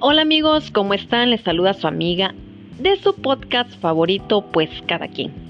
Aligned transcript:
Hola 0.00 0.22
amigos, 0.22 0.70
¿cómo 0.70 0.94
están? 0.94 1.30
Les 1.30 1.40
saluda 1.40 1.74
su 1.74 1.88
amiga 1.88 2.32
de 2.78 2.96
su 3.02 3.14
podcast 3.16 3.68
favorito, 3.80 4.42
pues 4.42 4.70
cada 4.86 5.08
quien. 5.08 5.47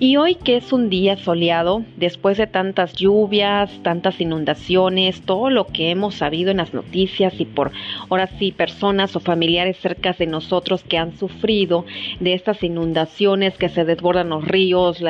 Y 0.00 0.16
hoy 0.16 0.36
que 0.36 0.56
es 0.56 0.72
un 0.72 0.90
día 0.90 1.16
soleado, 1.16 1.82
después 1.96 2.38
de 2.38 2.46
tantas 2.46 2.92
lluvias, 2.92 3.68
tantas 3.82 4.20
inundaciones, 4.20 5.22
todo 5.22 5.50
lo 5.50 5.66
que 5.66 5.90
hemos 5.90 6.14
sabido 6.14 6.52
en 6.52 6.58
las 6.58 6.72
noticias 6.72 7.34
y 7.40 7.44
por 7.44 7.72
ahora 8.08 8.28
sí 8.38 8.52
personas 8.52 9.16
o 9.16 9.20
familiares 9.20 9.76
cerca 9.78 10.12
de 10.12 10.26
nosotros 10.26 10.84
que 10.84 10.98
han 10.98 11.18
sufrido 11.18 11.84
de 12.20 12.34
estas 12.34 12.62
inundaciones 12.62 13.58
que 13.58 13.68
se 13.68 13.84
desbordan 13.84 14.28
los 14.28 14.44
ríos, 14.44 15.02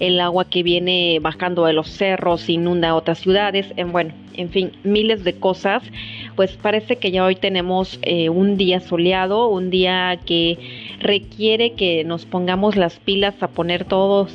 el 0.00 0.20
agua 0.20 0.46
que 0.46 0.64
viene 0.64 1.20
bajando 1.20 1.64
de 1.64 1.74
los 1.74 1.88
cerros 1.88 2.48
inunda 2.48 2.96
otras 2.96 3.20
ciudades, 3.20 3.72
en, 3.76 3.92
bueno, 3.92 4.12
en 4.34 4.50
fin, 4.50 4.72
miles 4.82 5.24
de 5.24 5.34
cosas, 5.34 5.82
pues 6.36 6.56
parece 6.56 6.96
que 6.96 7.10
ya 7.10 7.24
hoy 7.24 7.36
tenemos 7.36 7.98
eh, 8.02 8.28
un 8.28 8.56
día 8.56 8.80
soleado, 8.80 9.48
un 9.48 9.70
día 9.70 10.18
que 10.24 10.58
requiere 11.00 11.72
que 11.72 12.04
nos 12.04 12.24
pongamos 12.24 12.76
las 12.76 12.98
pilas 12.98 13.40
a 13.42 13.48
poner 13.48 13.84
todos, 13.84 14.31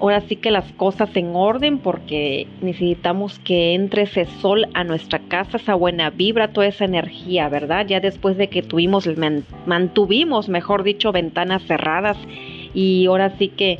ahora 0.00 0.20
sí 0.22 0.36
que 0.36 0.50
las 0.50 0.70
cosas 0.72 1.14
en 1.16 1.34
orden, 1.34 1.78
porque 1.78 2.46
necesitamos 2.60 3.38
que 3.40 3.74
entre 3.74 4.02
ese 4.02 4.26
sol 4.40 4.66
a 4.74 4.84
nuestra 4.84 5.18
casa, 5.20 5.56
esa 5.56 5.74
buena 5.74 6.10
vibra, 6.10 6.48
toda 6.48 6.66
esa 6.66 6.84
energía, 6.84 7.48
¿verdad? 7.48 7.86
Ya 7.86 8.00
después 8.00 8.36
de 8.36 8.48
que 8.48 8.62
tuvimos, 8.62 9.08
mantuvimos, 9.66 10.48
mejor 10.48 10.82
dicho, 10.82 11.12
ventanas 11.12 11.62
cerradas 11.64 12.16
y 12.74 13.06
ahora 13.06 13.36
sí 13.38 13.48
que 13.48 13.78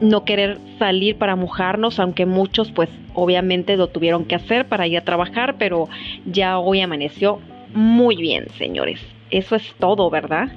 no 0.00 0.24
querer 0.24 0.58
salir 0.78 1.16
para 1.16 1.36
mojarnos, 1.36 1.98
aunque 1.98 2.26
muchos 2.26 2.72
pues 2.72 2.88
obviamente 3.14 3.76
lo 3.76 3.88
tuvieron 3.88 4.24
que 4.24 4.34
hacer 4.34 4.66
para 4.66 4.86
ir 4.86 4.98
a 4.98 5.04
trabajar, 5.04 5.56
pero 5.58 5.88
ya 6.26 6.58
hoy 6.58 6.80
amaneció 6.80 7.40
muy 7.72 8.16
bien, 8.16 8.46
señores. 8.58 9.00
Eso 9.34 9.56
es 9.56 9.74
todo, 9.80 10.10
¿verdad? 10.10 10.52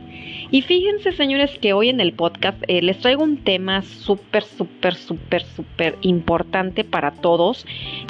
Y 0.51 0.61
fíjense, 0.61 1.11
señores, 1.11 1.57
que 1.57 1.73
hoy 1.73 1.89
en 1.89 1.99
el 1.99 2.13
podcast 2.13 2.61
eh, 2.67 2.79
les 2.83 2.99
traigo 2.99 3.23
un 3.23 3.37
tema 3.37 3.81
súper, 3.81 4.43
súper, 4.43 4.93
súper, 4.93 5.41
súper 5.41 5.97
importante 6.01 6.83
para 6.83 7.09
todos. 7.09 7.65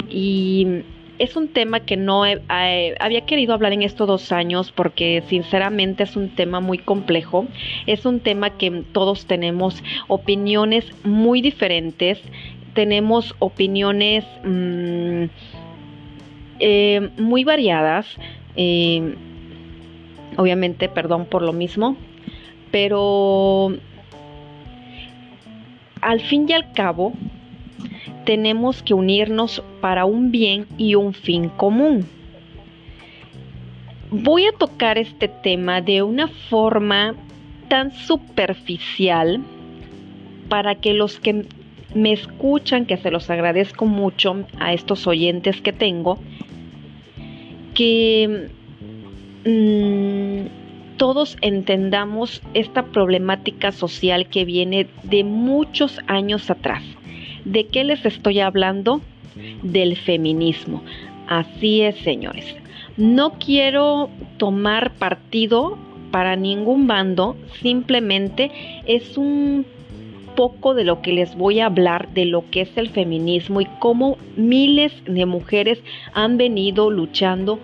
Y 0.09 0.83
es 1.19 1.37
un 1.37 1.47
tema 1.47 1.79
que 1.79 1.95
no 1.95 2.25
había 2.49 3.25
querido 3.25 3.53
hablar 3.53 3.71
en 3.71 3.81
estos 3.81 4.09
dos 4.09 4.33
años 4.33 4.73
porque 4.73 5.23
sinceramente 5.29 6.03
es 6.03 6.17
un 6.17 6.35
tema 6.35 6.59
muy 6.59 6.79
complejo. 6.79 7.47
Es 7.85 8.05
un 8.05 8.19
tema 8.19 8.49
que 8.57 8.83
todos 8.91 9.25
tenemos 9.25 9.81
opiniones 10.09 10.91
muy 11.05 11.41
diferentes. 11.41 12.19
Tenemos 12.73 13.35
opiniones 13.39 14.25
mm, 14.43 15.23
eh, 16.59 17.09
muy 17.17 17.45
variadas. 17.45 18.05
Eh, 18.57 19.15
obviamente, 20.37 20.87
perdón 20.87 21.25
por 21.25 21.41
lo 21.41 21.51
mismo, 21.51 21.97
pero 22.71 23.75
al 26.01 26.21
fin 26.21 26.45
y 26.47 26.53
al 26.53 26.71
cabo 26.71 27.13
tenemos 28.25 28.83
que 28.83 28.93
unirnos 28.93 29.63
para 29.81 30.05
un 30.05 30.31
bien 30.31 30.67
y 30.77 30.95
un 30.95 31.13
fin 31.13 31.49
común. 31.49 32.05
Voy 34.09 34.45
a 34.45 34.51
tocar 34.53 34.97
este 34.97 35.27
tema 35.27 35.81
de 35.81 36.01
una 36.01 36.27
forma 36.27 37.15
tan 37.67 37.91
superficial 37.91 39.41
para 40.49 40.75
que 40.75 40.93
los 40.93 41.19
que 41.19 41.45
me 41.93 42.13
escuchan, 42.13 42.85
que 42.85 42.97
se 42.97 43.11
los 43.11 43.29
agradezco 43.29 43.85
mucho 43.85 44.45
a 44.59 44.73
estos 44.73 45.07
oyentes 45.07 45.61
que 45.61 45.73
tengo, 45.73 46.19
que 47.73 48.49
mm, 49.47 50.97
todos 50.97 51.37
entendamos 51.41 52.41
esta 52.53 52.83
problemática 52.83 53.71
social 53.71 54.27
que 54.27 54.45
viene 54.45 54.87
de 55.03 55.23
muchos 55.23 55.99
años 56.07 56.49
atrás. 56.49 56.83
¿De 57.45 57.67
qué 57.67 57.83
les 57.83 58.05
estoy 58.05 58.39
hablando? 58.39 59.01
Del 59.61 59.95
feminismo. 59.95 60.83
Así 61.27 61.81
es, 61.81 61.95
señores. 61.97 62.55
No 62.97 63.33
quiero 63.33 64.09
tomar 64.37 64.91
partido 64.93 65.77
para 66.11 66.35
ningún 66.35 66.87
bando, 66.87 67.35
simplemente 67.61 68.51
es 68.85 69.17
un 69.17 69.65
poco 70.35 70.73
de 70.73 70.83
lo 70.83 71.01
que 71.01 71.13
les 71.13 71.35
voy 71.35 71.59
a 71.59 71.65
hablar 71.65 72.09
de 72.13 72.25
lo 72.25 72.49
que 72.49 72.61
es 72.61 72.77
el 72.77 72.89
feminismo 72.89 73.61
y 73.61 73.67
cómo 73.79 74.17
miles 74.35 74.93
de 75.05 75.25
mujeres 75.25 75.79
han 76.13 76.37
venido 76.37 76.91
luchando 76.91 77.59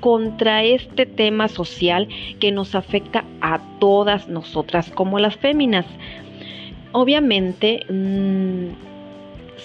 contra 0.00 0.64
este 0.64 1.06
tema 1.06 1.48
social 1.48 2.08
que 2.40 2.52
nos 2.52 2.74
afecta 2.74 3.24
a 3.40 3.60
todas 3.78 4.28
nosotras 4.28 4.90
como 4.90 5.18
las 5.18 5.36
féminas. 5.36 5.86
Obviamente 6.92 7.84
mmm, 7.88 8.70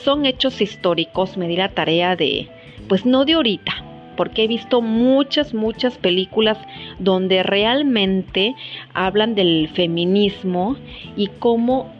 son 0.03 0.25
hechos 0.25 0.62
históricos, 0.62 1.38
me 1.38 1.47
di 1.47 1.56
la 1.56 1.69
tarea 1.69 2.16
de, 2.16 2.47
pues 2.88 3.06
no 3.06 3.25
de 3.25 3.34
ahorita, 3.34 3.74
porque 4.16 4.44
he 4.44 4.47
visto 4.47 4.81
muchas, 4.81 5.53
muchas 5.53 5.97
películas 5.97 6.57
donde 7.00 7.44
realmente 7.44 8.56
hablan 8.94 9.35
del 9.35 9.69
feminismo 9.74 10.75
y 11.16 11.28
cómo 11.40 11.91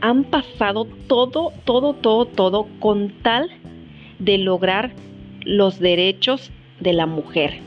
han 0.00 0.24
pasado 0.24 0.86
todo, 1.06 1.52
todo, 1.64 1.94
todo, 1.94 2.26
todo 2.26 2.66
con 2.80 3.10
tal 3.22 3.50
de 4.18 4.38
lograr 4.38 4.92
los 5.44 5.78
derechos 5.78 6.50
de 6.80 6.92
la 6.92 7.06
mujer. 7.06 7.60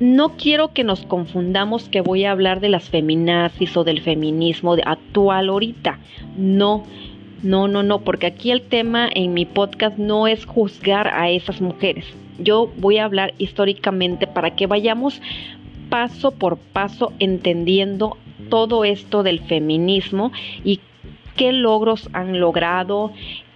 No 0.00 0.36
quiero 0.36 0.72
que 0.72 0.84
nos 0.84 1.06
confundamos 1.06 1.88
que 1.88 2.00
voy 2.00 2.24
a 2.24 2.32
hablar 2.32 2.60
de 2.60 2.68
las 2.68 2.88
feminazis 2.88 3.76
o 3.76 3.84
del 3.84 4.00
feminismo 4.00 4.76
actual 4.84 5.48
ahorita. 5.48 5.98
No, 6.36 6.84
no, 7.42 7.68
no, 7.68 7.82
no, 7.82 8.00
porque 8.00 8.26
aquí 8.26 8.50
el 8.50 8.62
tema 8.62 9.08
en 9.14 9.34
mi 9.34 9.44
podcast 9.44 9.98
no 9.98 10.26
es 10.26 10.44
juzgar 10.44 11.08
a 11.08 11.30
esas 11.30 11.60
mujeres. 11.60 12.06
Yo 12.38 12.70
voy 12.78 12.98
a 12.98 13.04
hablar 13.04 13.34
históricamente 13.38 14.26
para 14.26 14.56
que 14.56 14.66
vayamos 14.66 15.20
paso 15.88 16.32
por 16.32 16.56
paso 16.56 17.12
entendiendo 17.18 18.16
todo 18.48 18.84
esto 18.84 19.22
del 19.22 19.40
feminismo 19.40 20.32
y 20.64 20.80
qué 21.36 21.52
logros 21.52 22.08
han 22.12 22.40
logrado, 22.40 23.12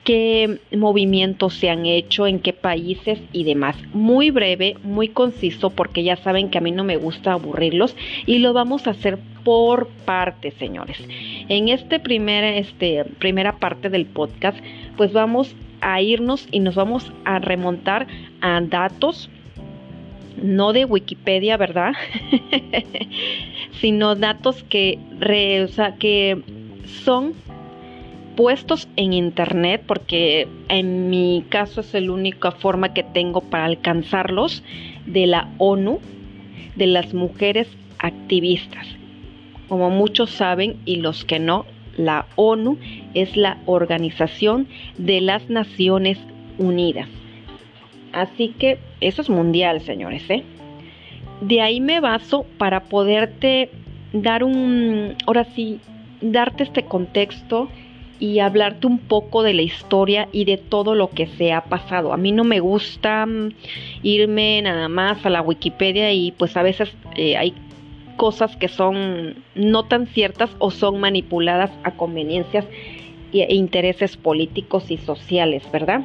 qué 0.06 0.60
movimientos 0.70 1.54
se 1.54 1.68
han 1.68 1.84
hecho, 1.84 2.28
en 2.28 2.38
qué 2.38 2.52
países 2.52 3.18
y 3.32 3.42
demás. 3.42 3.76
Muy 3.92 4.30
breve, 4.30 4.76
muy 4.84 5.08
conciso, 5.08 5.70
porque 5.70 6.04
ya 6.04 6.14
saben 6.14 6.48
que 6.48 6.58
a 6.58 6.60
mí 6.60 6.70
no 6.70 6.84
me 6.84 6.96
gusta 6.96 7.32
aburrirlos 7.32 7.96
y 8.24 8.38
lo 8.38 8.52
vamos 8.52 8.86
a 8.86 8.90
hacer 8.90 9.18
por 9.42 9.88
partes, 10.04 10.54
señores. 10.54 10.96
En 11.48 11.68
este 11.68 11.98
primer, 11.98 12.44
este, 12.44 13.04
primera 13.18 13.58
parte 13.58 13.90
del 13.90 14.06
podcast, 14.06 14.56
pues 14.96 15.12
vamos 15.12 15.56
a 15.80 16.00
irnos 16.00 16.46
y 16.52 16.60
nos 16.60 16.76
vamos 16.76 17.12
a 17.24 17.40
remontar 17.40 18.06
a 18.40 18.60
datos 18.60 19.28
no 20.40 20.72
de 20.72 20.84
Wikipedia, 20.84 21.56
¿verdad? 21.56 21.94
sino 23.80 24.14
datos 24.14 24.62
que, 24.62 25.00
o 25.64 25.68
sea, 25.72 25.96
que 25.96 26.42
son 27.02 27.32
puestos 28.36 28.88
en 28.96 29.12
internet, 29.12 29.82
porque 29.86 30.46
en 30.68 31.10
mi 31.10 31.44
caso 31.48 31.80
es 31.80 31.94
la 31.94 32.12
única 32.12 32.52
forma 32.52 32.92
que 32.92 33.02
tengo 33.02 33.40
para 33.40 33.64
alcanzarlos, 33.64 34.62
de 35.06 35.26
la 35.26 35.48
ONU, 35.58 36.00
de 36.76 36.86
las 36.86 37.14
mujeres 37.14 37.68
activistas. 37.98 38.86
Como 39.68 39.90
muchos 39.90 40.30
saben 40.30 40.76
y 40.84 40.96
los 40.96 41.24
que 41.24 41.38
no, 41.38 41.64
la 41.96 42.26
ONU 42.36 42.78
es 43.14 43.36
la 43.36 43.58
Organización 43.66 44.68
de 44.98 45.20
las 45.20 45.48
Naciones 45.48 46.18
Unidas. 46.58 47.08
Así 48.12 48.54
que 48.58 48.78
eso 49.00 49.22
es 49.22 49.30
mundial, 49.30 49.80
señores. 49.80 50.28
¿eh? 50.28 50.44
De 51.40 51.60
ahí 51.60 51.80
me 51.80 52.00
baso 52.00 52.46
para 52.58 52.84
poderte 52.84 53.70
dar 54.12 54.44
un, 54.44 55.14
ahora 55.26 55.44
sí, 55.44 55.80
darte 56.20 56.62
este 56.62 56.84
contexto 56.84 57.68
y 58.18 58.38
hablarte 58.38 58.86
un 58.86 58.98
poco 58.98 59.42
de 59.42 59.54
la 59.54 59.62
historia 59.62 60.28
y 60.32 60.44
de 60.44 60.56
todo 60.56 60.94
lo 60.94 61.10
que 61.10 61.26
se 61.26 61.52
ha 61.52 61.62
pasado. 61.62 62.12
A 62.12 62.16
mí 62.16 62.32
no 62.32 62.44
me 62.44 62.60
gusta 62.60 63.26
mm, 63.26 63.52
irme 64.02 64.62
nada 64.62 64.88
más 64.88 65.24
a 65.26 65.30
la 65.30 65.42
Wikipedia 65.42 66.12
y 66.12 66.32
pues 66.32 66.56
a 66.56 66.62
veces 66.62 66.94
eh, 67.16 67.36
hay 67.36 67.54
cosas 68.16 68.56
que 68.56 68.68
son 68.68 69.36
no 69.54 69.84
tan 69.84 70.06
ciertas 70.06 70.50
o 70.58 70.70
son 70.70 71.00
manipuladas 71.00 71.70
a 71.84 71.92
conveniencias 71.92 72.64
e 73.32 73.54
intereses 73.54 74.16
políticos 74.16 74.90
y 74.90 74.96
sociales, 74.96 75.62
¿verdad? 75.70 76.02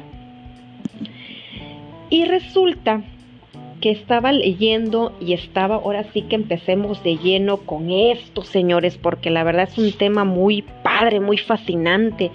Y 2.10 2.26
resulta 2.26 3.02
que 3.80 3.90
estaba 3.90 4.32
leyendo 4.32 5.12
y 5.20 5.32
estaba, 5.32 5.74
ahora 5.74 6.04
sí 6.12 6.22
que 6.22 6.36
empecemos 6.36 7.02
de 7.02 7.16
lleno 7.16 7.56
con 7.58 7.90
esto, 7.90 8.42
señores, 8.42 8.96
porque 8.96 9.28
la 9.28 9.42
verdad 9.42 9.68
es 9.70 9.76
un 9.76 9.92
tema 9.92 10.24
muy 10.24 10.62
padre, 11.02 11.18
muy 11.18 11.36
fascinante 11.36 12.30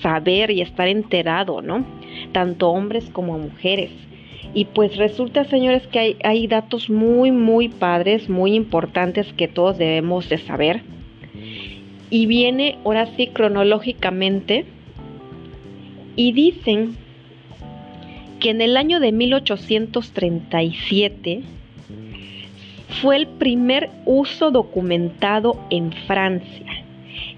saber 0.00 0.50
y 0.50 0.62
estar 0.62 0.88
enterado, 0.88 1.60
¿no? 1.60 1.84
Tanto 2.32 2.70
hombres 2.70 3.10
como 3.12 3.38
mujeres. 3.38 3.90
Y 4.54 4.64
pues 4.64 4.96
resulta, 4.96 5.44
señores, 5.44 5.86
que 5.88 5.98
hay, 5.98 6.16
hay 6.24 6.46
datos 6.46 6.88
muy, 6.88 7.30
muy 7.30 7.68
padres, 7.68 8.30
muy 8.30 8.54
importantes 8.54 9.30
que 9.34 9.46
todos 9.46 9.76
debemos 9.76 10.30
de 10.30 10.38
saber. 10.38 10.80
Y 12.08 12.24
viene 12.24 12.78
ahora 12.82 13.14
sí 13.14 13.26
cronológicamente 13.26 14.64
y 16.16 16.32
dicen 16.32 16.96
que 18.40 18.48
en 18.48 18.62
el 18.62 18.78
año 18.78 19.00
de 19.00 19.12
1837 19.12 21.42
fue 23.02 23.16
el 23.16 23.26
primer 23.26 23.90
uso 24.06 24.50
documentado 24.50 25.60
en 25.68 25.92
Francia. 25.92 26.77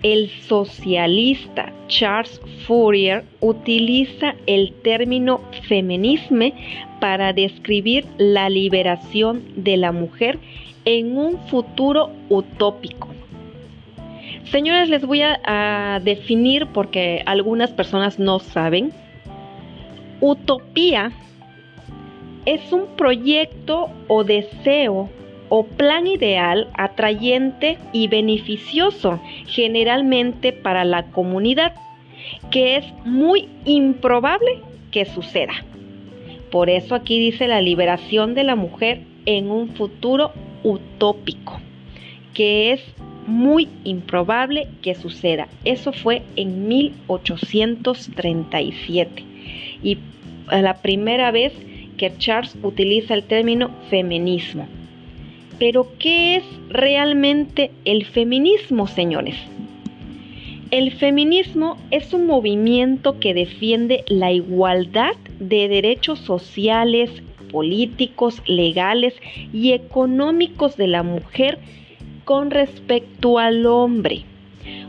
El 0.02 0.30
socialista 0.30 1.72
Charles 1.88 2.40
Fourier 2.66 3.24
utiliza 3.40 4.34
el 4.46 4.72
término 4.82 5.42
feminisme 5.68 6.54
para 7.00 7.32
describir 7.32 8.06
la 8.16 8.48
liberación 8.48 9.42
de 9.56 9.76
la 9.76 9.92
mujer 9.92 10.38
en 10.86 11.18
un 11.18 11.38
futuro 11.48 12.10
utópico. 12.30 13.08
Señores, 14.44 14.88
les 14.88 15.04
voy 15.04 15.22
a, 15.22 16.00
definir 16.02 16.66
porque 16.68 17.22
algunas 17.26 17.70
personas 17.70 18.18
no 18.18 18.38
saben. 18.38 18.92
Utopía 20.20 21.12
es 22.46 22.72
un 22.72 22.86
proyecto 22.96 23.90
o 24.08 24.24
deseo 24.24 25.10
o 25.50 25.64
plan 25.64 26.06
ideal 26.06 26.68
atrayente 26.74 27.76
y 27.92 28.08
beneficioso 28.08 29.20
generalmente 29.46 30.52
para 30.52 30.86
la 30.86 31.10
comunidad, 31.10 31.74
que 32.50 32.76
es 32.76 32.86
muy 33.04 33.50
improbable 33.66 34.62
que 34.90 35.04
suceda. 35.04 35.52
Por 36.50 36.70
eso 36.70 36.94
aquí 36.94 37.18
dice 37.18 37.48
la 37.48 37.60
liberación 37.60 38.34
de 38.34 38.44
la 38.44 38.56
mujer 38.56 39.02
en 39.26 39.50
un 39.50 39.74
futuro 39.74 40.32
utópico, 40.62 41.60
que 42.32 42.72
es 42.72 42.80
muy 43.26 43.68
improbable 43.84 44.68
que 44.82 44.94
suceda. 44.94 45.48
Eso 45.64 45.92
fue 45.92 46.22
en 46.36 46.68
1837 46.68 49.24
y 49.82 49.98
la 50.50 50.74
primera 50.74 51.30
vez 51.30 51.52
que 51.96 52.12
Charles 52.16 52.56
utiliza 52.62 53.14
el 53.14 53.22
término 53.24 53.70
feminismo. 53.88 54.68
Pero 55.60 55.86
¿qué 55.98 56.36
es 56.36 56.44
realmente 56.70 57.70
el 57.84 58.06
feminismo, 58.06 58.86
señores? 58.86 59.36
El 60.70 60.90
feminismo 60.92 61.76
es 61.90 62.14
un 62.14 62.26
movimiento 62.26 63.20
que 63.20 63.34
defiende 63.34 64.02
la 64.08 64.32
igualdad 64.32 65.12
de 65.38 65.68
derechos 65.68 66.18
sociales, 66.20 67.10
políticos, 67.52 68.42
legales 68.46 69.14
y 69.52 69.72
económicos 69.72 70.78
de 70.78 70.86
la 70.86 71.02
mujer 71.02 71.58
con 72.24 72.50
respecto 72.50 73.38
al 73.38 73.66
hombre. 73.66 74.22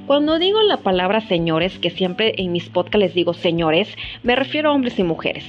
Cuando 0.08 0.40
digo 0.40 0.62
la 0.62 0.78
palabra 0.78 1.20
señores, 1.20 1.80
que 1.80 1.90
siempre 1.90 2.36
en 2.38 2.54
mis 2.54 2.70
podcasts 2.70 3.00
les 3.00 3.14
digo 3.14 3.34
señores, 3.34 3.90
me 4.24 4.38
refiero 4.38 4.70
a 4.70 4.74
hombres 4.74 4.98
y 5.00 5.04
mujeres. 5.04 5.44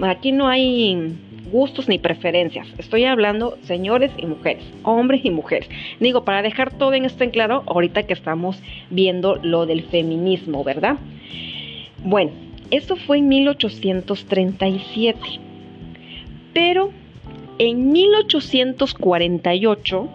Aquí 0.00 0.32
no 0.32 0.48
hay 0.48 1.18
gustos 1.50 1.88
ni 1.88 1.98
preferencias. 1.98 2.68
Estoy 2.78 3.04
hablando 3.04 3.58
señores 3.62 4.12
y 4.16 4.26
mujeres, 4.26 4.64
hombres 4.82 5.24
y 5.24 5.30
mujeres. 5.30 5.68
Digo, 6.00 6.24
para 6.24 6.42
dejar 6.42 6.72
todo 6.72 6.94
en 6.94 7.04
esto 7.04 7.22
en 7.24 7.30
claro, 7.30 7.64
ahorita 7.66 8.04
que 8.04 8.12
estamos 8.12 8.60
viendo 8.90 9.38
lo 9.42 9.66
del 9.66 9.82
feminismo, 9.84 10.64
¿verdad? 10.64 10.96
Bueno, 12.04 12.32
eso 12.70 12.96
fue 12.96 13.18
en 13.18 13.28
1837. 13.28 15.18
Pero 16.52 16.90
en 17.58 17.92
1848 17.92 20.08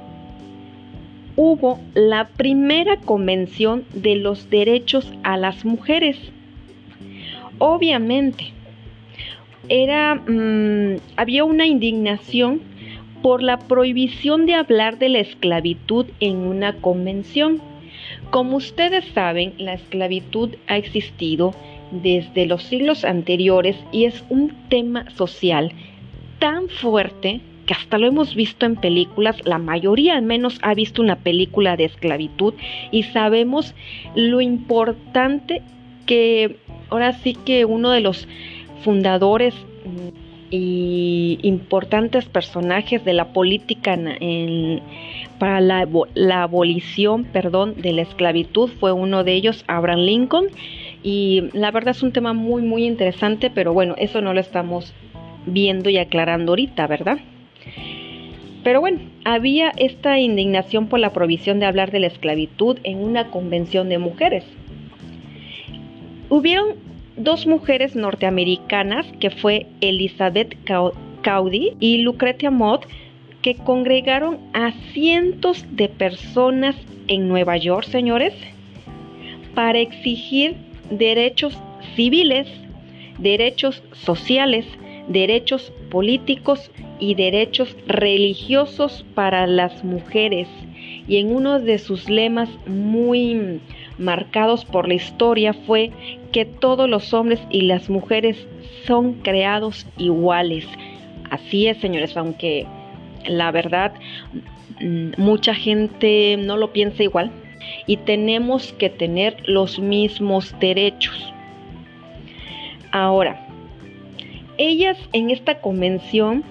hubo 1.35 1.79
la 1.93 2.29
primera 2.29 2.97
convención 2.97 3.85
de 3.93 4.15
los 4.15 4.49
derechos 4.49 5.11
a 5.23 5.37
las 5.37 5.63
mujeres. 5.65 6.17
Obviamente, 7.57 8.53
era, 9.69 10.15
mm, 10.15 10.97
había 11.15 11.43
una 11.43 11.65
indignación 11.65 12.61
por 13.21 13.41
la 13.41 13.57
prohibición 13.57 14.45
de 14.45 14.55
hablar 14.55 14.97
de 14.99 15.09
la 15.09 15.19
esclavitud 15.19 16.07
en 16.19 16.37
una 16.37 16.73
convención. 16.73 17.61
Como 18.31 18.57
ustedes 18.57 19.05
saben, 19.13 19.53
la 19.57 19.73
esclavitud 19.73 20.55
ha 20.67 20.77
existido 20.77 21.53
desde 21.91 22.45
los 22.45 22.63
siglos 22.63 23.05
anteriores 23.05 23.77
y 23.91 24.05
es 24.05 24.23
un 24.29 24.53
tema 24.69 25.09
social 25.11 25.71
tan 26.39 26.67
fuerte 26.67 27.41
que 27.65 27.73
hasta 27.73 27.97
lo 27.97 28.07
hemos 28.07 28.35
visto 28.35 28.65
en 28.65 28.75
películas, 28.75 29.37
la 29.45 29.57
mayoría 29.57 30.17
al 30.17 30.23
menos 30.23 30.59
ha 30.63 30.73
visto 30.73 31.01
una 31.01 31.15
película 31.17 31.77
de 31.77 31.85
esclavitud 31.85 32.55
y 32.91 33.03
sabemos 33.03 33.73
lo 34.15 34.41
importante 34.41 35.61
que 36.05 36.57
ahora 36.89 37.13
sí 37.13 37.37
que 37.45 37.63
uno 37.63 37.91
de 37.91 38.01
los 38.01 38.27
fundadores 38.83 39.53
y 40.49 41.39
importantes 41.41 42.25
personajes 42.25 43.03
de 43.03 43.13
la 43.13 43.33
política 43.33 43.97
para 45.39 45.59
la, 45.61 45.87
la, 46.13 46.43
abolición 46.43 47.23
perdón, 47.23 47.73
de 47.77 47.91
la 47.93 48.03
esclavitud 48.03 48.69
fue 48.79 48.91
uno 48.91 49.23
de 49.23 49.33
ellos, 49.33 49.63
Abraham 49.67 50.01
Lincoln. 50.01 50.45
Y 51.01 51.49
la 51.53 51.71
verdad 51.71 51.95
es 51.95 52.03
un 52.03 52.13
tema 52.13 52.33
muy, 52.33 52.61
muy 52.61 52.85
interesante, 52.85 53.49
pero 53.49 53.73
bueno, 53.73 53.95
eso 53.97 54.21
no 54.21 54.33
lo 54.33 54.39
estamos 54.39 54.93
viendo 55.45 55.89
y 55.89 55.97
aclarando 55.97 56.51
ahorita, 56.51 56.87
¿verdad? 56.87 57.17
Pero 58.63 58.79
bueno, 58.79 58.99
había 59.25 59.71
esta 59.75 60.19
indignación 60.19 60.87
por 60.87 60.99
la 60.99 61.11
provisión 61.11 61.59
de 61.59 61.65
hablar 61.65 61.91
de 61.91 61.99
la 61.99 62.07
esclavitud 62.07 62.77
en 62.83 62.99
una 63.03 63.29
convención 63.29 63.89
de 63.89 63.97
mujeres. 63.97 64.45
Hubieron 66.29 66.75
dos 67.17 67.45
mujeres 67.45 67.95
norteamericanas, 67.95 69.05
que 69.19 69.29
fue 69.29 69.67
Elizabeth 69.81 70.57
Caudy 71.21 71.73
y 71.79 71.97
Lucretia 71.99 72.51
Mott, 72.51 72.85
que 73.41 73.55
congregaron 73.55 74.39
a 74.53 74.71
cientos 74.93 75.65
de 75.71 75.89
personas 75.89 76.75
en 77.07 77.27
Nueva 77.27 77.57
York, 77.57 77.85
señores, 77.87 78.33
para 79.53 79.79
exigir 79.79 80.55
derechos 80.89 81.57
civiles, 81.95 82.47
derechos 83.19 83.83
sociales, 83.91 84.65
derechos 85.07 85.71
políticos 85.91 86.71
y 86.99 87.15
derechos 87.15 87.75
religiosos 87.85 89.05
para 89.13 89.45
las 89.45 89.83
mujeres. 89.83 90.47
Y 91.07 91.17
en 91.17 91.35
uno 91.35 91.59
de 91.59 91.79
sus 91.79 92.09
lemas 92.09 92.49
muy 92.65 93.59
marcados 93.97 94.65
por 94.65 94.87
la 94.87 94.95
historia 94.95 95.53
fue 95.53 95.91
que 96.31 96.45
todos 96.45 96.89
los 96.89 97.13
hombres 97.13 97.39
y 97.49 97.61
las 97.61 97.89
mujeres 97.89 98.47
son 98.85 99.13
creados 99.21 99.87
iguales. 99.97 100.67
Así 101.29 101.67
es, 101.67 101.77
señores, 101.77 102.15
aunque 102.17 102.65
la 103.25 103.51
verdad 103.51 103.93
mm, 104.81 105.11
mucha 105.17 105.53
gente 105.53 106.37
no 106.37 106.57
lo 106.57 106.73
piensa 106.73 107.03
igual 107.03 107.31
y 107.87 107.97
tenemos 107.97 108.73
que 108.73 108.89
tener 108.89 109.37
los 109.47 109.79
mismos 109.79 110.55
derechos. 110.59 111.33
Ahora, 112.91 113.47
ellas 114.57 114.97
en 115.13 115.31
esta 115.31 115.59
convención 115.59 116.43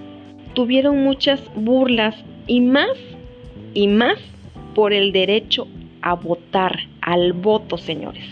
tuvieron 0.55 1.03
muchas 1.05 1.41
burlas 1.55 2.17
y 2.47 2.61
más 2.61 2.99
y 3.75 3.87
más 3.87 4.19
por 4.75 4.93
el 4.93 5.13
derecho 5.13 5.69
a 6.03 6.15
votar, 6.15 6.81
al 7.03 7.33
voto, 7.35 7.77
señores. 7.77 8.25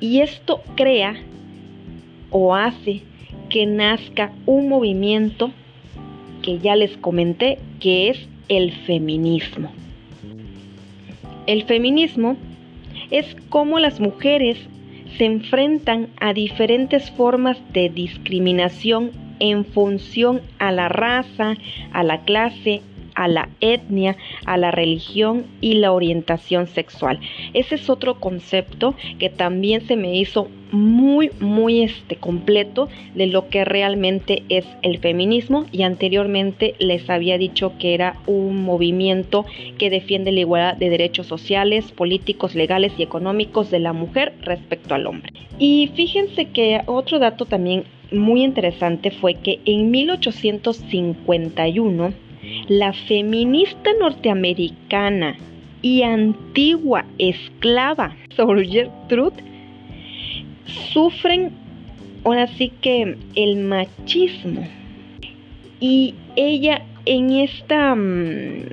Y 0.00 0.20
esto 0.20 0.62
crea 0.74 1.14
o 2.30 2.54
hace 2.54 3.02
que 3.48 3.64
nazca 3.64 4.32
un 4.44 4.68
movimiento 4.68 5.50
que 6.42 6.58
ya 6.58 6.76
les 6.76 6.96
comenté, 6.98 7.58
que 7.80 8.10
es 8.10 8.28
el 8.48 8.72
feminismo. 8.72 9.70
El 11.46 11.64
feminismo 11.64 12.36
es 13.10 13.36
como 13.48 13.78
las 13.78 14.00
mujeres 14.00 14.58
se 15.16 15.24
enfrentan 15.24 16.08
a 16.20 16.34
diferentes 16.34 17.10
formas 17.12 17.56
de 17.72 17.88
discriminación 17.88 19.12
en 19.38 19.64
función 19.64 20.40
a 20.58 20.72
la 20.72 20.88
raza, 20.88 21.56
a 21.92 22.02
la 22.02 22.22
clase, 22.22 22.82
a 23.16 23.26
la 23.26 23.48
etnia, 23.60 24.16
a 24.44 24.56
la 24.56 24.70
religión 24.70 25.46
y 25.60 25.74
la 25.74 25.90
orientación 25.90 26.68
sexual. 26.68 27.18
Ese 27.54 27.74
es 27.74 27.90
otro 27.90 28.20
concepto 28.20 28.94
que 29.18 29.30
también 29.30 29.84
se 29.86 29.96
me 29.96 30.16
hizo 30.16 30.48
muy 30.72 31.30
muy 31.40 31.82
este 31.82 32.16
completo 32.16 32.88
de 33.14 33.26
lo 33.26 33.48
que 33.48 33.64
realmente 33.64 34.42
es 34.48 34.66
el 34.82 34.98
feminismo 34.98 35.66
y 35.72 35.82
anteriormente 35.82 36.74
les 36.78 37.08
había 37.08 37.38
dicho 37.38 37.72
que 37.78 37.94
era 37.94 38.16
un 38.26 38.64
movimiento 38.64 39.46
que 39.78 39.90
defiende 39.90 40.32
la 40.32 40.40
igualdad 40.40 40.76
de 40.76 40.90
derechos 40.90 41.26
sociales, 41.26 41.92
políticos, 41.92 42.54
legales 42.54 42.92
y 42.98 43.02
económicos 43.02 43.70
de 43.70 43.78
la 43.78 43.92
mujer 43.92 44.34
respecto 44.42 44.94
al 44.94 45.06
hombre. 45.06 45.32
Y 45.58 45.90
fíjense 45.94 46.46
que 46.46 46.82
otro 46.86 47.18
dato 47.18 47.46
también 47.46 47.84
muy 48.12 48.44
interesante 48.44 49.10
fue 49.10 49.34
que 49.34 49.60
en 49.64 49.90
1851 49.90 52.12
la 52.68 52.92
feminista 52.92 53.90
norteamericana 53.98 55.36
y 55.82 56.02
antigua 56.02 57.04
esclava 57.18 58.16
Sojourner 58.34 58.66
Gertrude 58.68 59.42
sufren 60.92 61.52
ahora 62.24 62.46
sí 62.46 62.72
que 62.80 63.16
el 63.34 63.56
machismo 63.56 64.66
y 65.80 66.14
ella 66.34 66.82
en 67.04 67.30
esta 67.30 67.94
mm, 67.94 68.64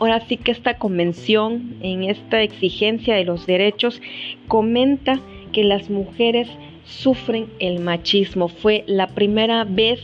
ahora 0.00 0.20
sí 0.26 0.36
que 0.36 0.52
esta 0.52 0.74
convención 0.78 1.76
en 1.82 2.04
esta 2.04 2.42
exigencia 2.42 3.14
de 3.14 3.24
los 3.24 3.46
derechos 3.46 4.00
comenta 4.48 5.20
que 5.52 5.64
las 5.64 5.90
mujeres 5.90 6.48
sufren 6.84 7.46
el 7.58 7.80
machismo. 7.80 8.48
Fue 8.48 8.84
la 8.86 9.08
primera 9.08 9.64
vez 9.64 10.00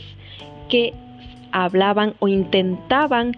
que 0.69 0.93
hablaban 1.65 2.15
o 2.19 2.27
intentaban 2.27 3.35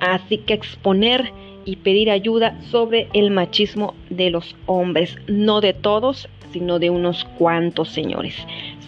así 0.00 0.38
que 0.38 0.54
exponer 0.54 1.32
y 1.64 1.76
pedir 1.76 2.10
ayuda 2.10 2.60
sobre 2.70 3.08
el 3.14 3.30
machismo 3.30 3.94
de 4.10 4.30
los 4.30 4.54
hombres, 4.66 5.16
no 5.28 5.60
de 5.60 5.72
todos, 5.72 6.28
sino 6.52 6.78
de 6.78 6.90
unos 6.90 7.24
cuantos 7.38 7.88
señores. 7.88 8.36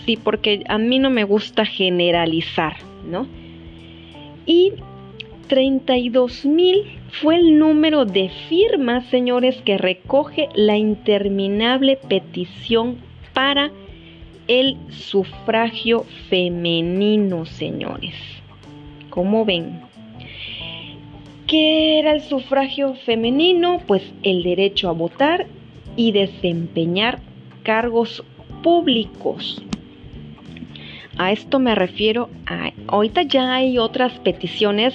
Sí, 0.04 0.16
porque 0.16 0.62
a 0.68 0.78
mí 0.78 0.98
no 0.98 1.10
me 1.10 1.24
gusta 1.24 1.64
generalizar, 1.64 2.76
¿no? 3.08 3.26
Y 4.44 4.72
32 5.48 6.44
mil 6.44 6.84
fue 7.10 7.36
el 7.36 7.58
número 7.58 8.04
de 8.04 8.28
firmas, 8.48 9.06
señores, 9.06 9.56
que 9.64 9.78
recoge 9.78 10.48
la 10.54 10.76
interminable 10.76 11.98
petición 12.08 12.98
para 13.32 13.70
el 14.48 14.76
sufragio 14.90 16.04
femenino, 16.28 17.46
señores. 17.46 18.14
¿Cómo 19.10 19.44
ven? 19.44 19.80
¿Qué 21.46 21.98
era 21.98 22.12
el 22.12 22.22
sufragio 22.22 22.94
femenino? 22.94 23.80
Pues 23.86 24.02
el 24.22 24.42
derecho 24.42 24.88
a 24.88 24.92
votar 24.92 25.46
y 25.96 26.12
desempeñar 26.12 27.20
cargos 27.62 28.24
públicos. 28.62 29.62
A 31.18 31.32
esto 31.32 31.58
me 31.58 31.74
refiero 31.74 32.28
a, 32.46 32.72
ahorita 32.88 33.22
ya 33.22 33.54
hay 33.54 33.78
otras 33.78 34.12
peticiones, 34.18 34.94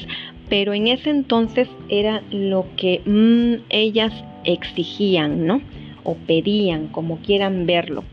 pero 0.50 0.74
en 0.74 0.88
ese 0.88 1.10
entonces 1.10 1.68
era 1.90 2.22
lo 2.32 2.66
que 2.78 3.02
mm, 3.06 3.64
ellas 3.70 4.14
exigían, 4.44 5.48
¿no? 5.48 5.62
O 6.04 6.16
pedían, 6.16 6.88
como 6.88 7.18
quieran 7.18 7.66
verlo. 7.66 8.04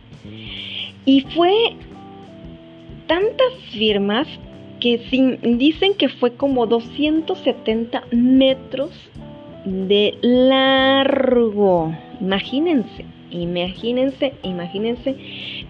Y 1.09 1.23
fue 1.23 1.55
tantas 3.07 3.55
firmas 3.73 4.29
que 4.79 4.99
dicen 5.57 5.95
que 5.95 6.11
fue 6.11 6.35
como 6.35 6.67
270 6.67 8.05
metros 8.11 8.91
de 9.65 10.19
largo. 10.21 11.95
Imagínense, 12.21 13.07
imagínense, 13.31 14.35
imagínense 14.43 15.17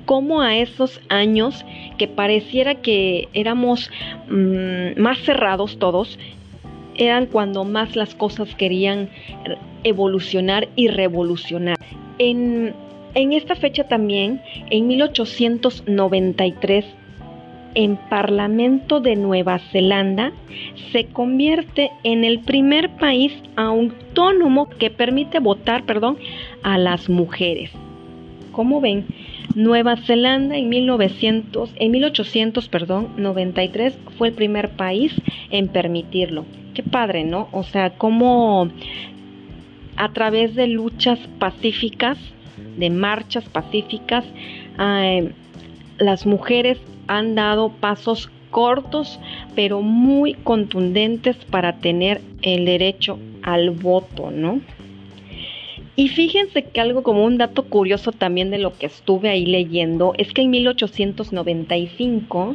cómo 0.06 0.42
a 0.42 0.56
esos 0.56 1.00
años 1.08 1.64
que 1.98 2.08
pareciera 2.08 2.74
que 2.74 3.28
éramos 3.32 3.92
mm, 4.28 5.00
más 5.00 5.18
cerrados 5.18 5.78
todos, 5.78 6.18
eran 6.96 7.26
cuando 7.26 7.62
más 7.62 7.94
las 7.94 8.16
cosas 8.16 8.52
querían 8.56 9.08
evolucionar 9.84 10.68
y 10.74 10.88
revolucionar. 10.88 11.76
En 12.18 12.74
en 13.18 13.32
esta 13.32 13.56
fecha 13.56 13.82
también, 13.82 14.40
en 14.70 14.86
1893, 14.86 16.84
en 17.74 17.96
Parlamento 17.96 19.00
de 19.00 19.16
Nueva 19.16 19.58
Zelanda 19.58 20.32
se 20.92 21.06
convierte 21.06 21.90
en 22.04 22.22
el 22.22 22.38
primer 22.38 22.90
país 22.90 23.32
autónomo 23.56 24.68
que 24.68 24.90
permite 24.90 25.40
votar, 25.40 25.84
perdón, 25.84 26.16
a 26.62 26.78
las 26.78 27.08
mujeres. 27.08 27.72
Como 28.52 28.80
ven, 28.80 29.06
Nueva 29.56 29.96
Zelanda 29.96 30.56
en 30.56 30.68
1900, 30.68 31.72
en 31.74 31.90
1800, 31.90 32.68
perdón, 32.68 33.08
93 33.16 33.98
fue 34.16 34.28
el 34.28 34.34
primer 34.34 34.70
país 34.70 35.12
en 35.50 35.66
permitirlo. 35.66 36.44
Qué 36.72 36.84
padre, 36.84 37.24
¿no? 37.24 37.48
O 37.50 37.64
sea, 37.64 37.90
como 37.90 38.70
a 39.96 40.12
través 40.12 40.54
de 40.54 40.68
luchas 40.68 41.18
pacíficas 41.40 42.16
de 42.78 42.90
marchas 42.90 43.44
pacíficas, 43.44 44.24
eh, 44.78 45.32
las 45.98 46.26
mujeres 46.26 46.78
han 47.06 47.34
dado 47.34 47.70
pasos 47.70 48.30
cortos 48.50 49.20
pero 49.54 49.82
muy 49.82 50.34
contundentes 50.34 51.36
para 51.50 51.74
tener 51.78 52.20
el 52.42 52.64
derecho 52.64 53.18
al 53.42 53.70
voto, 53.70 54.30
¿no? 54.30 54.60
Y 55.98 56.10
fíjense 56.10 56.62
que 56.62 56.80
algo 56.80 57.02
como 57.02 57.24
un 57.24 57.38
dato 57.38 57.64
curioso 57.64 58.12
también 58.12 58.52
de 58.52 58.58
lo 58.58 58.72
que 58.72 58.86
estuve 58.86 59.30
ahí 59.30 59.44
leyendo 59.44 60.12
es 60.16 60.32
que 60.32 60.42
en 60.42 60.50
1895 60.50 62.54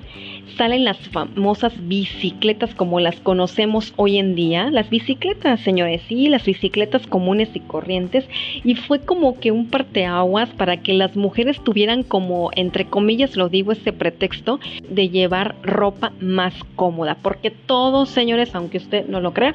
salen 0.56 0.86
las 0.86 0.98
famosas 1.10 1.74
bicicletas 1.86 2.74
como 2.74 3.02
las 3.02 3.20
conocemos 3.20 3.92
hoy 3.98 4.18
en 4.18 4.36
día, 4.36 4.72
las 4.72 4.90
bicicletas, 4.90 5.60
señores, 5.60 6.04
sí, 6.08 6.30
las 6.30 6.46
bicicletas 6.46 7.06
comunes 7.06 7.50
y 7.54 7.60
corrientes, 7.60 8.30
y 8.64 8.76
fue 8.76 9.02
como 9.02 9.38
que 9.38 9.52
un 9.52 9.68
parteaguas 9.68 10.48
para 10.52 10.78
que 10.78 10.94
las 10.94 11.18
mujeres 11.18 11.62
tuvieran 11.62 12.04
como, 12.04 12.50
entre 12.56 12.86
comillas, 12.86 13.36
lo 13.36 13.50
digo, 13.50 13.74
ese 13.74 13.92
pretexto 13.92 14.62
de 14.88 15.10
llevar 15.10 15.56
ropa 15.64 16.14
más 16.22 16.54
cómoda, 16.78 17.18
porque 17.22 17.52
todos, 17.52 18.08
señores, 18.08 18.56
aunque 18.56 18.78
usted 18.78 19.06
no 19.08 19.20
lo 19.20 19.34
crea, 19.34 19.54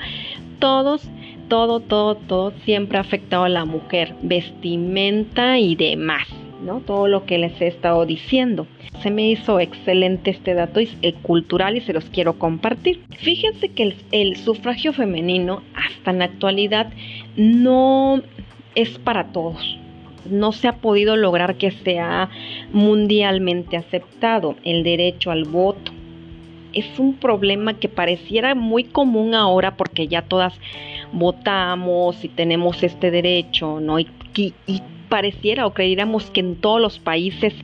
todos 0.59 1.09
todo, 1.49 1.81
todo, 1.81 2.15
todo 2.15 2.53
siempre 2.65 2.99
ha 2.99 3.01
afectado 3.01 3.45
a 3.45 3.49
la 3.49 3.65
mujer, 3.65 4.15
vestimenta 4.23 5.59
y 5.59 5.75
demás, 5.75 6.29
¿no? 6.63 6.81
Todo 6.81 7.09
lo 7.09 7.25
que 7.25 7.39
les 7.39 7.61
he 7.61 7.67
estado 7.67 8.05
diciendo. 8.07 8.67
Se 9.03 9.11
me 9.11 9.31
hizo 9.31 9.61
excelente 9.61 10.31
este 10.31 10.55
dato 10.55 10.81
eh, 10.81 11.15
cultural 11.23 11.77
y 11.77 11.81
se 11.81 11.93
los 11.93 12.05
quiero 12.07 12.39
compartir. 12.39 13.03
Fíjense 13.19 13.71
que 13.71 13.95
el, 14.11 14.37
sufragio 14.37 14.93
femenino 14.93 15.63
hasta 15.75 16.11
en 16.11 16.19
la 16.19 16.27
actualidad 16.27 16.93
no 17.37 18.23
es 18.75 18.99
para 18.99 19.33
todos. 19.33 19.79
No 20.29 20.53
se 20.53 20.69
ha 20.69 20.77
podido 20.77 21.17
lograr 21.17 21.57
que 21.57 21.71
sea 21.71 22.29
mundialmente 22.73 23.77
aceptado 23.77 24.57
el 24.65 24.83
derecho 24.83 25.31
al 25.31 25.45
voto. 25.45 25.93
Es 26.73 26.99
un 26.99 27.15
problema 27.15 27.75
que 27.75 27.89
pareciera 27.89 28.55
muy 28.55 28.85
común 28.85 29.35
ahora 29.35 29.77
porque 29.77 30.07
ya 30.07 30.23
todas 30.23 30.53
votamos 31.13 32.25
y 32.25 32.29
tenemos 32.29 32.83
este 32.83 33.11
derecho, 33.11 33.81
¿no? 33.81 33.99
Y, 33.99 34.09
pareciera 35.09 35.67
o 35.67 35.73
creyéramos 35.73 36.31
que 36.31 36.41
en 36.41 36.57
todos 36.57 36.83
los 36.83 36.99
países 36.99 37.55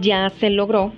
ya 0.00 0.28
se 0.40 0.50
logró, 0.50 0.92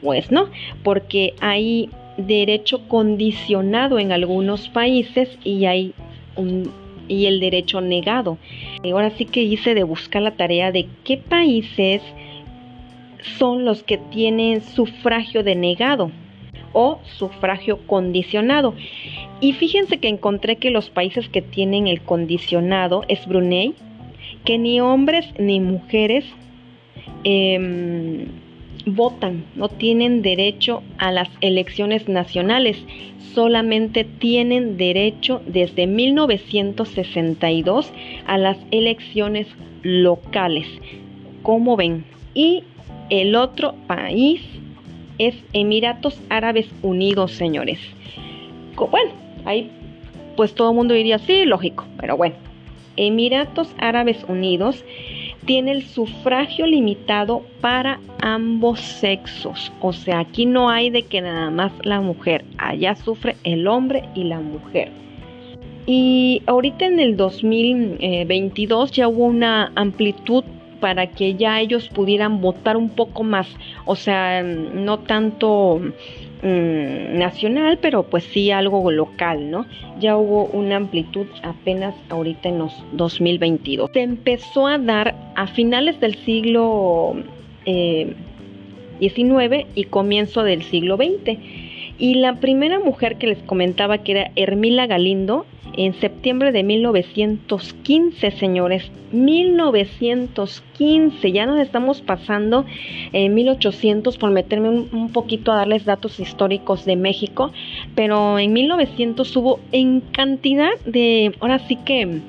pues 0.00 0.30
no, 0.30 0.48
porque 0.84 1.34
hay 1.40 1.90
derecho 2.16 2.86
condicionado 2.86 3.98
en 3.98 4.12
algunos 4.12 4.68
países 4.68 5.36
y 5.42 5.64
hay 5.64 5.92
un, 6.36 6.70
y 7.08 7.26
el 7.26 7.40
derecho 7.40 7.80
negado. 7.80 8.38
Ahora 8.84 9.10
sí 9.10 9.24
que 9.24 9.42
hice 9.42 9.74
de 9.74 9.82
buscar 9.82 10.22
la 10.22 10.36
tarea 10.36 10.70
de 10.70 10.86
qué 11.02 11.16
países 11.16 12.00
son 13.38 13.64
los 13.64 13.82
que 13.82 13.98
tienen 13.98 14.62
sufragio 14.62 15.42
denegado 15.42 16.12
o 16.72 16.98
sufragio 17.18 17.78
condicionado. 17.86 18.74
Y 19.40 19.52
fíjense 19.52 19.98
que 19.98 20.08
encontré 20.08 20.56
que 20.56 20.70
los 20.70 20.90
países 20.90 21.28
que 21.28 21.42
tienen 21.42 21.86
el 21.86 22.00
condicionado 22.00 23.04
es 23.08 23.24
Brunei, 23.26 23.74
que 24.44 24.58
ni 24.58 24.80
hombres 24.80 25.26
ni 25.38 25.60
mujeres 25.60 26.24
em, 27.24 28.26
votan, 28.86 29.44
no 29.54 29.68
tienen 29.68 30.22
derecho 30.22 30.82
a 30.98 31.12
las 31.12 31.28
elecciones 31.40 32.08
nacionales, 32.08 32.82
solamente 33.34 34.02
tienen 34.04 34.76
derecho 34.76 35.40
desde 35.46 35.86
1962 35.86 37.92
a 38.26 38.38
las 38.38 38.58
elecciones 38.70 39.46
locales. 39.82 40.66
como 41.42 41.76
ven? 41.76 42.04
Y 42.34 42.64
el 43.10 43.36
otro 43.36 43.74
país 43.86 44.42
es 45.18 45.34
Emiratos 45.52 46.20
Árabes 46.30 46.68
Unidos, 46.82 47.32
señores 47.32 47.80
bueno, 48.86 49.10
ahí 49.44 49.70
pues 50.36 50.54
todo 50.54 50.70
el 50.70 50.76
mundo 50.76 50.94
diría, 50.94 51.18
sí, 51.18 51.44
lógico, 51.44 51.84
pero 51.98 52.16
bueno, 52.16 52.36
Emiratos 52.96 53.74
Árabes 53.78 54.24
Unidos 54.28 54.84
tiene 55.46 55.72
el 55.72 55.82
sufragio 55.82 56.66
limitado 56.66 57.42
para 57.60 57.98
ambos 58.20 58.80
sexos. 58.80 59.72
O 59.80 59.92
sea, 59.92 60.20
aquí 60.20 60.46
no 60.46 60.70
hay 60.70 60.90
de 60.90 61.02
que 61.02 61.20
nada 61.20 61.50
más 61.50 61.72
la 61.82 62.00
mujer, 62.00 62.44
allá 62.58 62.94
sufre 62.94 63.34
el 63.42 63.66
hombre 63.66 64.04
y 64.14 64.24
la 64.24 64.38
mujer. 64.38 64.92
Y 65.86 66.42
ahorita 66.46 66.86
en 66.86 67.00
el 67.00 67.16
2022 67.16 68.92
ya 68.92 69.08
hubo 69.08 69.24
una 69.24 69.72
amplitud 69.74 70.44
para 70.80 71.08
que 71.08 71.34
ya 71.34 71.60
ellos 71.60 71.88
pudieran 71.88 72.40
votar 72.40 72.76
un 72.76 72.90
poco 72.90 73.24
más, 73.24 73.48
o 73.84 73.96
sea, 73.96 74.42
no 74.42 75.00
tanto 75.00 75.80
Mm, 76.40 77.18
nacional, 77.18 77.80
pero 77.82 78.04
pues 78.04 78.22
sí 78.22 78.52
algo 78.52 78.92
local, 78.92 79.50
¿no? 79.50 79.66
Ya 79.98 80.16
hubo 80.16 80.44
una 80.44 80.76
amplitud 80.76 81.26
apenas 81.42 81.96
ahorita 82.10 82.48
en 82.48 82.58
los 82.58 82.72
2022. 82.92 83.90
Se 83.92 84.02
empezó 84.02 84.68
a 84.68 84.78
dar 84.78 85.16
a 85.34 85.48
finales 85.48 85.98
del 85.98 86.14
siglo 86.14 87.16
XIX 87.64 89.52
eh, 89.52 89.66
y 89.74 89.84
comienzo 89.84 90.44
del 90.44 90.62
siglo 90.62 90.96
XX. 90.96 91.38
Y 91.98 92.14
la 92.14 92.36
primera 92.36 92.78
mujer 92.78 93.18
que 93.18 93.26
les 93.26 93.38
comentaba 93.38 93.98
que 93.98 94.12
era 94.12 94.30
Hermila 94.36 94.86
Galindo, 94.86 95.44
en 95.76 95.94
septiembre 95.94 96.52
de 96.52 96.62
1915, 96.64 98.30
señores. 98.32 98.90
1915, 99.12 101.32
ya 101.32 101.46
nos 101.46 101.60
estamos 101.60 102.02
pasando 102.02 102.66
en 103.12 103.32
1800 103.34 104.18
por 104.18 104.30
meterme 104.30 104.68
un, 104.68 105.10
poquito 105.12 105.52
a 105.52 105.56
darles 105.56 105.84
datos 105.84 106.20
históricos 106.20 106.84
de 106.84 106.94
México, 106.96 107.52
pero 107.94 108.38
en 108.38 108.52
1900 108.52 109.36
hubo 109.36 109.60
en 109.72 110.00
cantidad 110.00 110.70
de, 110.84 111.34
ahora 111.40 111.58
sí 111.60 111.76
que 111.76 112.20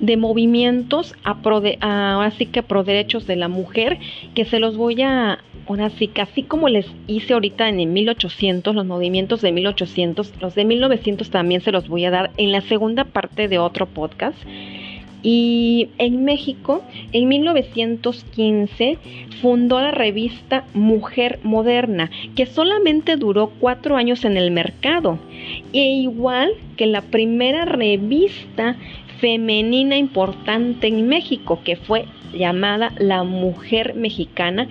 de 0.00 0.16
movimientos 0.16 1.14
a 1.24 1.42
pro 1.42 1.60
de, 1.60 1.78
ahora 1.80 2.30
sí 2.32 2.46
que 2.46 2.62
pro 2.62 2.84
derechos 2.84 3.26
de 3.26 3.36
la 3.36 3.48
mujer 3.48 3.98
que 4.34 4.44
se 4.44 4.58
los 4.58 4.76
voy 4.76 5.00
a 5.02 5.38
ahora 5.68 5.90
sí 5.90 6.10
así 6.20 6.42
como 6.42 6.68
les 6.68 6.86
hice 7.06 7.34
ahorita 7.34 7.68
en 7.68 7.80
el 7.80 7.88
1800 7.88 8.74
los 8.74 8.86
movimientos 8.86 9.40
de 9.40 9.52
1800 9.52 10.34
los 10.40 10.54
de 10.54 10.64
1900 10.64 11.30
también 11.30 11.60
se 11.60 11.72
los 11.72 11.88
voy 11.88 12.04
a 12.04 12.10
dar 12.10 12.30
en 12.36 12.52
la 12.52 12.60
segunda 12.62 13.04
parte 13.04 13.48
de 13.48 13.58
otro 13.58 13.86
podcast 13.86 14.38
y 15.22 15.88
en 15.98 16.24
México, 16.24 16.82
en 17.12 17.28
1915, 17.28 18.98
fundó 19.40 19.80
la 19.80 19.92
revista 19.92 20.64
Mujer 20.74 21.38
Moderna, 21.44 22.10
que 22.34 22.46
solamente 22.46 23.16
duró 23.16 23.52
cuatro 23.60 23.96
años 23.96 24.24
en 24.24 24.36
el 24.36 24.50
mercado. 24.50 25.18
E 25.72 25.92
igual 25.92 26.50
que 26.76 26.86
la 26.86 27.02
primera 27.02 27.64
revista 27.64 28.76
femenina 29.20 29.96
importante 29.96 30.88
en 30.88 31.06
México, 31.06 31.60
que 31.64 31.76
fue 31.76 32.06
llamada 32.34 32.92
La 32.98 33.22
Mujer 33.22 33.94
Mexicana, 33.94 34.66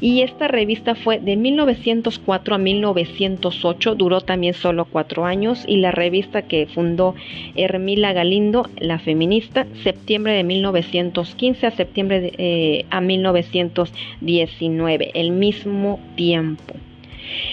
y 0.00 0.22
esta 0.22 0.48
revista 0.48 0.94
fue 0.94 1.20
de 1.20 1.36
1904 1.36 2.54
a 2.54 2.58
1908, 2.58 3.94
duró 3.94 4.20
también 4.20 4.52
solo 4.54 4.84
cuatro 4.84 5.24
años 5.24 5.64
y 5.66 5.78
la 5.78 5.90
revista 5.90 6.42
que 6.42 6.66
fundó 6.66 7.14
Hermila 7.54 8.12
Galindo, 8.12 8.68
la 8.78 8.98
feminista, 8.98 9.66
septiembre 9.82 10.34
de 10.34 10.44
1915 10.44 11.66
a 11.66 11.70
septiembre 11.70 12.20
de, 12.20 12.34
eh, 12.38 12.84
a 12.90 13.00
1919, 13.00 15.12
el 15.14 15.30
mismo 15.32 15.98
tiempo. 16.16 16.74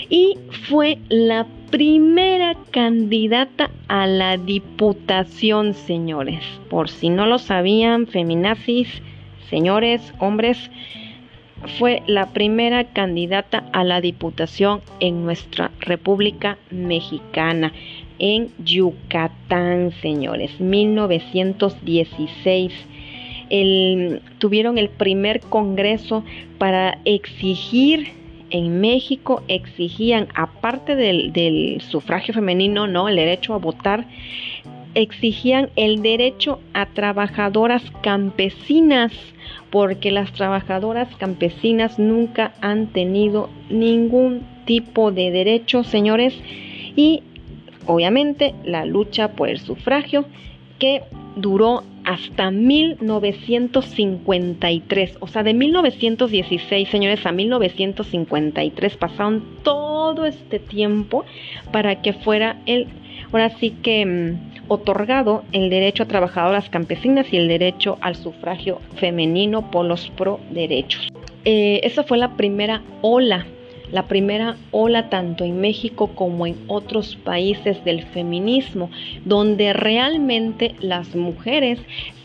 Y 0.10 0.38
fue 0.68 0.98
la 1.10 1.48
primera 1.72 2.56
candidata 2.72 3.72
a 3.88 4.06
la 4.06 4.38
diputación, 4.38 5.74
señores. 5.74 6.44
Por 6.70 6.90
si 6.90 7.10
no 7.10 7.26
lo 7.26 7.40
sabían, 7.40 8.06
feminazis, 8.06 9.02
señores, 9.50 10.14
hombres, 10.20 10.70
fue 11.78 12.02
la 12.08 12.28
primera 12.28 12.86
candidata 12.86 13.66
a 13.74 13.84
la 13.84 14.00
diputación 14.02 14.82
en 15.00 15.24
nuestra 15.24 15.70
República 15.80 16.58
Mexicana, 16.72 17.72
en 18.20 18.50
Yucatán, 18.64 19.92
señores, 20.02 20.60
1916. 20.60 22.74
tuvieron 24.40 24.78
el 24.78 24.90
primer 24.90 25.42
congreso 25.42 26.24
para 26.58 27.00
exigir 27.06 28.24
en 28.54 28.82
México 28.82 29.42
exigían, 29.48 30.28
aparte 30.36 30.96
del, 30.96 31.34
del, 31.34 31.82
sufragio 31.82 32.36
femenino, 32.36 32.86
¿no? 32.86 33.10
El 33.10 33.16
derecho 33.16 33.56
a 33.56 33.58
votar, 33.58 34.06
exigían 34.96 35.70
el 35.76 36.02
derecho 36.02 36.60
a 36.74 36.88
trabajadoras 36.88 37.84
campesinas 38.02 39.12
porque 39.70 40.12
las 40.12 40.34
trabajadoras 40.34 41.08
campesinas 41.18 42.00
nunca 42.00 42.54
han 42.62 42.88
tenido 42.88 43.50
ningún 43.70 44.42
tipo 44.66 45.12
de 45.12 45.30
derecho, 45.32 45.84
señores, 45.84 46.34
y 46.96 47.22
obviamente 47.86 48.56
la 48.64 48.86
lucha 48.86 49.34
por 49.34 49.50
el 49.50 49.60
sufragio 49.60 50.26
que 50.80 51.04
duró 51.36 51.84
hasta 52.06 52.50
1953, 52.52 55.18
o 55.20 55.28
sea, 55.28 55.44
de 55.44 55.54
1916, 55.54 56.88
señores, 56.90 57.24
a 57.26 57.32
1953 57.32 58.98
pasaron 58.98 59.44
todo 59.64 60.26
este 60.26 60.60
tiempo 60.60 61.24
para 61.72 62.02
que 62.02 62.12
fuera 62.14 62.62
el, 62.66 62.88
ahora 63.34 63.50
sí 63.60 63.72
que 63.82 64.06
mm, 64.06 64.64
otorgado 64.68 65.44
el 65.52 65.70
derecho 65.70 66.04
a 66.04 66.08
trabajadoras 66.08 66.70
campesinas 66.70 67.32
y 67.34 67.38
el 67.38 67.48
derecho 67.48 67.98
al 68.02 68.16
sufragio 68.16 68.80
femenino 68.96 69.72
por 69.72 69.86
los 69.86 70.10
pro 70.12 70.40
derechos. 70.52 71.08
Eh, 71.46 71.82
esa 71.84 72.04
fue 72.04 72.18
la 72.18 72.36
primera 72.38 72.82
ola, 73.02 73.46
la 73.92 74.08
primera 74.08 74.56
ola 74.72 75.10
tanto 75.10 75.44
en 75.44 75.60
México 75.60 76.08
como 76.16 76.48
en 76.48 76.56
otros 76.68 77.16
países 77.16 77.84
del 77.84 78.04
feminismo, 78.04 78.90
donde 79.26 79.74
realmente 79.74 80.76
las 80.80 81.16
mujeres 81.16 81.80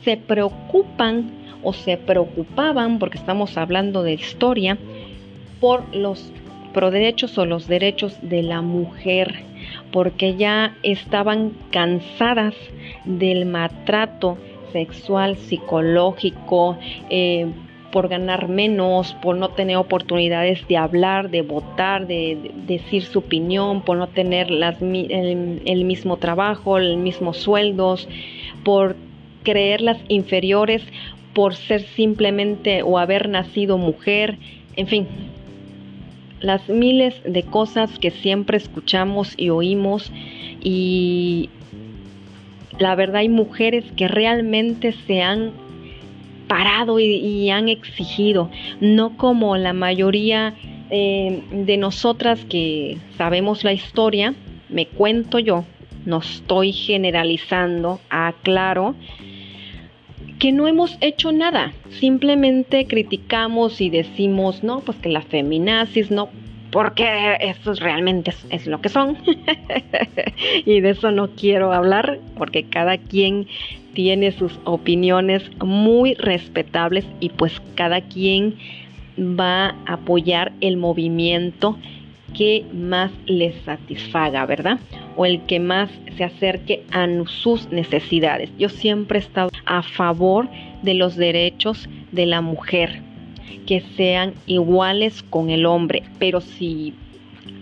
se 0.04 0.16
preocupan 0.16 1.30
o 1.62 1.72
se 1.72 1.96
preocupaban, 1.96 2.98
porque 2.98 3.18
estamos 3.18 3.56
hablando 3.56 4.02
de 4.02 4.12
historia, 4.12 4.78
por 5.60 5.94
los 5.94 6.32
pro 6.72 6.90
derechos 6.90 7.36
o 7.38 7.46
los 7.46 7.66
derechos 7.66 8.16
de 8.22 8.42
la 8.42 8.62
mujer 8.62 9.44
porque 9.92 10.36
ya 10.36 10.76
estaban 10.82 11.52
cansadas 11.70 12.54
del 13.04 13.46
maltrato 13.46 14.38
sexual, 14.72 15.36
psicológico, 15.36 16.76
eh, 17.10 17.46
por 17.90 18.08
ganar 18.08 18.48
menos, 18.48 19.14
por 19.22 19.36
no 19.36 19.48
tener 19.48 19.76
oportunidades 19.76 20.66
de 20.68 20.76
hablar, 20.76 21.30
de 21.30 21.40
votar, 21.40 22.06
de, 22.06 22.52
decir 22.66 23.02
su 23.02 23.20
opinión, 23.20 23.80
por 23.82 23.96
no 23.96 24.08
tener 24.08 24.50
las, 24.50 24.80
el, 24.82 25.62
el, 25.64 25.84
mismo 25.84 26.18
trabajo, 26.18 26.76
el 26.76 26.98
mismo 26.98 27.32
sueldos, 27.32 28.06
por 28.62 28.96
creerlas 29.42 29.98
inferiores 30.08 30.82
por 31.38 31.54
ser 31.54 31.82
simplemente 31.82 32.82
o 32.82 32.98
haber 32.98 33.28
nacido 33.28 33.78
mujer, 33.78 34.38
en 34.74 34.88
fin, 34.88 35.06
las 36.40 36.68
miles 36.68 37.14
de 37.24 37.42
cosas 37.42 37.98
que 37.98 38.10
siempre 38.10 38.56
escuchamos 38.56 39.34
y 39.36 39.50
oímos. 39.50 40.12
Y 40.62 41.50
la 42.78 42.94
verdad 42.94 43.16
hay 43.16 43.28
mujeres 43.28 43.84
que 43.96 44.08
realmente 44.08 44.92
se 45.06 45.22
han 45.22 45.52
parado 46.46 46.98
y, 46.98 47.50
han 47.50 47.68
exigido, 47.68 48.50
no 48.80 49.16
como 49.16 49.56
la 49.56 49.74
mayoría 49.74 50.54
eh, 50.90 51.42
de 51.52 51.76
nosotras 51.76 52.44
que 52.46 52.96
sabemos 53.18 53.64
la 53.64 53.74
historia, 53.74 54.34
me 54.70 54.86
cuento 54.86 55.38
yo, 55.38 55.64
no 56.06 56.18
estoy 56.18 56.72
generalizando, 56.72 58.00
aclaro, 58.08 58.94
que 60.38 60.52
no 60.52 60.68
hemos 60.68 60.96
hecho 61.00 61.32
nada, 61.32 61.72
simplemente 62.00 62.86
criticamos 62.86 63.80
y 63.80 63.90
decimos, 63.90 64.62
no, 64.62 64.80
pues 64.80 64.98
que 64.98 65.08
la 65.08 65.22
feminazis, 65.22 66.10
no, 66.10 66.28
porque 66.70 67.36
eso 67.40 67.74
realmente 67.74 68.32
es, 68.50 68.66
lo 68.66 68.80
que 68.80 68.88
son. 68.88 69.18
y 70.64 70.80
de 70.80 70.90
eso 70.90 71.10
no 71.10 71.28
quiero 71.30 71.72
hablar, 71.72 72.20
porque 72.36 72.64
cada 72.64 72.98
quien 72.98 73.46
tiene 73.94 74.32
sus 74.32 74.58
opiniones 74.64 75.42
muy 75.64 76.14
respetables 76.14 77.04
y 77.20 77.30
pues 77.30 77.60
cada 77.74 78.00
quien 78.02 78.56
va 79.18 79.70
a 79.86 79.94
apoyar 79.94 80.52
el 80.60 80.76
movimiento 80.76 81.76
que 82.36 82.64
más 82.72 83.10
les 83.26 83.56
satisfaga, 83.62 84.46
¿verdad? 84.46 84.78
O 85.18 85.26
el 85.26 85.42
que 85.46 85.58
más 85.58 85.90
se 86.16 86.24
acerque 86.24 86.84
a 86.92 87.06
sus 87.26 87.68
necesidades. 87.70 88.50
Yo 88.56 88.68
siempre 88.68 89.18
he 89.18 89.22
estado 89.22 89.50
a 89.66 89.82
favor 89.82 90.48
de 90.82 90.94
los 90.94 91.16
derechos 91.16 91.88
de 92.12 92.24
la 92.24 92.40
mujer, 92.40 93.02
que 93.66 93.82
sean 93.96 94.32
iguales 94.46 95.22
con 95.24 95.50
el 95.50 95.66
hombre, 95.66 96.04
pero 96.18 96.40
si 96.40 96.94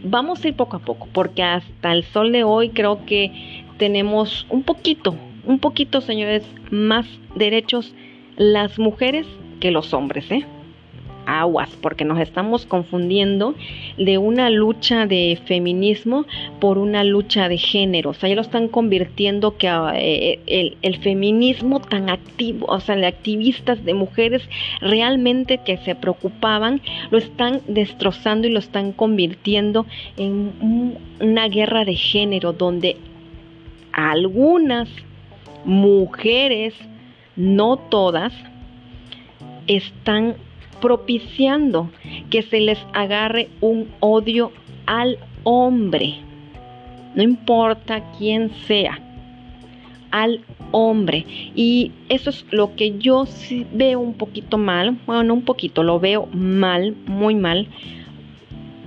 vamos 0.05 0.45
a 0.45 0.49
ir 0.49 0.55
poco 0.55 0.77
a 0.77 0.81
poco, 0.81 1.09
porque 1.13 1.43
hasta 1.43 1.93
el 1.93 2.05
sol 2.05 2.31
de 2.31 2.45
hoy 2.45 2.69
creo 2.69 3.05
que 3.07 3.65
tenemos 3.79 4.47
un 4.51 4.63
poquito, 4.63 5.17
un 5.47 5.59
poquito, 5.59 6.01
señores, 6.01 6.45
más 6.71 7.07
derechos 7.35 7.95
las 8.37 8.79
mujeres 8.79 9.27
que 9.61 9.71
los 9.71 9.95
hombres, 9.95 10.31
¿eh? 10.31 10.45
Aguas, 11.27 11.71
porque 11.81 12.05
nos 12.05 12.21
estamos 12.21 12.67
confundiendo 12.67 13.55
de 13.99 14.19
una 14.19 14.49
lucha 14.51 15.07
de 15.07 15.39
feminismo 15.45 16.25
por 16.61 16.79
una 16.79 17.05
lucha 17.05 17.49
de 17.49 17.59
género. 17.59 18.11
O 18.11 18.15
sea, 18.15 18.29
ya 18.29 18.35
lo 18.35 18.43
están 18.43 18.69
convirtiendo 18.69 19.57
que 19.57 19.69
ah, 19.69 19.93
eh, 19.95 20.41
el, 20.47 20.77
el, 20.83 20.97
feminismo 20.99 21.81
tan 21.81 22.09
activo, 22.09 22.67
o 22.69 22.81
sea, 22.81 22.97
de 22.97 23.07
activistas 23.07 23.85
de 23.85 23.95
mujeres 23.95 24.43
realmente 24.81 25.59
que 25.59 25.77
se 25.79 25.95
preocupaban, 25.95 26.81
lo 27.11 27.19
están 27.19 27.61
destrozando 27.67 28.49
y 28.49 28.51
lo 28.53 28.59
están 28.59 28.93
convirtiendo 28.93 29.87
en 30.17 30.97
una 31.21 31.49
guerra 31.49 31.85
de 31.85 31.95
género 31.95 32.53
donde 32.53 32.97
algunas 33.93 34.89
mujeres, 35.65 36.75
no 37.35 37.77
todas, 37.77 38.33
están 39.67 40.37
propiciando 40.81 41.91
que 42.31 42.43
se 42.43 42.61
les 42.61 42.79
agarre 42.93 43.49
un 43.61 43.89
odio 44.01 44.53
al 44.87 45.19
hombre, 45.45 46.15
no 47.15 47.23
importa 47.23 48.03
quién 48.19 48.51
sea, 48.67 49.01
al 50.11 50.41
hombre. 50.71 51.25
Y 51.55 51.93
eso 52.09 52.31
es 52.31 52.45
lo 52.51 52.75
que 52.75 52.99
yo 52.99 53.25
veo 53.73 54.01
un 54.01 54.15
poquito 54.15 54.59
mal, 54.59 54.97
bueno, 55.07 55.25
no 55.25 55.35
un 55.35 55.43
poquito, 55.43 55.83
lo 55.83 56.01
veo 56.01 56.29
mal, 56.33 56.95
muy 57.07 57.35
mal, 57.35 57.69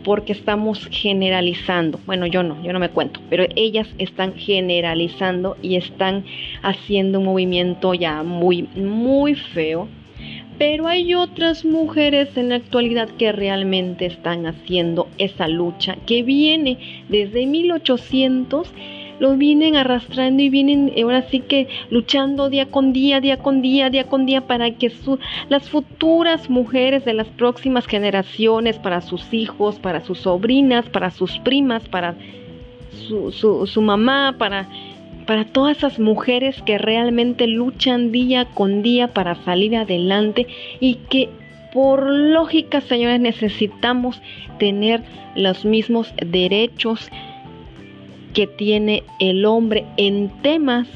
porque 0.04 0.32
estamos 0.32 0.88
generalizando. 0.92 2.00
Bueno, 2.06 2.26
yo 2.26 2.44
no, 2.44 2.62
yo 2.64 2.74
no 2.74 2.80
me 2.80 2.90
cuento, 2.90 3.20
pero 3.30 3.46
ellas 3.56 3.88
están 3.98 4.34
generalizando 4.36 5.58
y 5.62 5.76
están 5.76 6.24
haciendo 6.62 7.20
un 7.20 7.26
movimiento 7.26 7.94
ya 7.94 8.24
muy, 8.24 8.64
muy 8.76 9.36
feo 9.36 9.88
pero 10.60 10.88
hay 10.88 11.16
otras 11.16 11.64
mujeres 11.64 12.36
en 12.36 12.50
la 12.50 12.56
actualidad 12.56 13.10
que 13.18 13.32
realmente 13.32 14.06
están 14.06 14.46
haciendo 14.46 15.08
esa 15.18 15.48
lucha 15.48 15.96
que 16.06 16.22
viene 16.22 17.06
desde 17.08 17.46
1800 17.48 18.72
lo 19.20 19.36
vienen 19.36 19.76
arrastrando 19.76 20.42
y 20.42 20.50
vienen 20.50 20.94
ahora 21.02 21.24
sí 21.30 21.42
que 21.42 21.68
luchando 21.90 22.50
día 22.50 22.68
con 22.68 22.94
día, 22.94 23.20
día 23.20 23.38
con 23.38 23.62
día, 23.62 23.90
día 23.90 24.06
con 24.06 24.26
día 24.26 24.48
para 24.48 24.72
que 24.72 24.92
las 25.50 25.70
futuras 25.70 26.50
mujeres 26.50 27.04
de 27.04 27.14
las 27.14 27.28
próximas 27.28 27.86
generaciones, 27.86 28.78
para 28.78 29.02
sus 29.02 29.34
hijos, 29.34 29.78
para 29.80 30.02
sus 30.02 30.20
sobrinas, 30.20 30.88
para 30.90 31.12
sus 31.12 31.38
primas, 31.40 31.88
para 31.90 32.16
su 32.92 33.82
mamá, 33.82 34.36
para 34.38 34.70
para 35.30 35.46
todas 35.46 35.78
esas 35.78 36.00
mujeres 36.00 36.60
que 36.64 36.80
realmente 36.80 37.46
luchan 37.46 38.12
día 38.12 38.46
con 38.46 38.82
día 38.82 39.10
para 39.10 39.36
salir 39.44 39.76
adelante 39.76 40.48
y 40.80 40.96
que 41.08 41.30
por 41.72 42.10
lógica, 42.10 42.82
señores, 42.82 43.20
necesitamos 43.20 44.20
tener 44.58 45.04
los 45.36 45.66
mismos 45.66 46.12
derechos 46.26 47.12
que 48.34 48.48
tiene 48.48 49.04
el 49.20 49.46
hombre 49.46 49.86
en 49.98 50.30
temas 50.42 50.88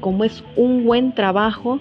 como 0.00 0.24
es 0.24 0.44
un 0.56 0.84
buen 0.84 1.14
trabajo, 1.14 1.80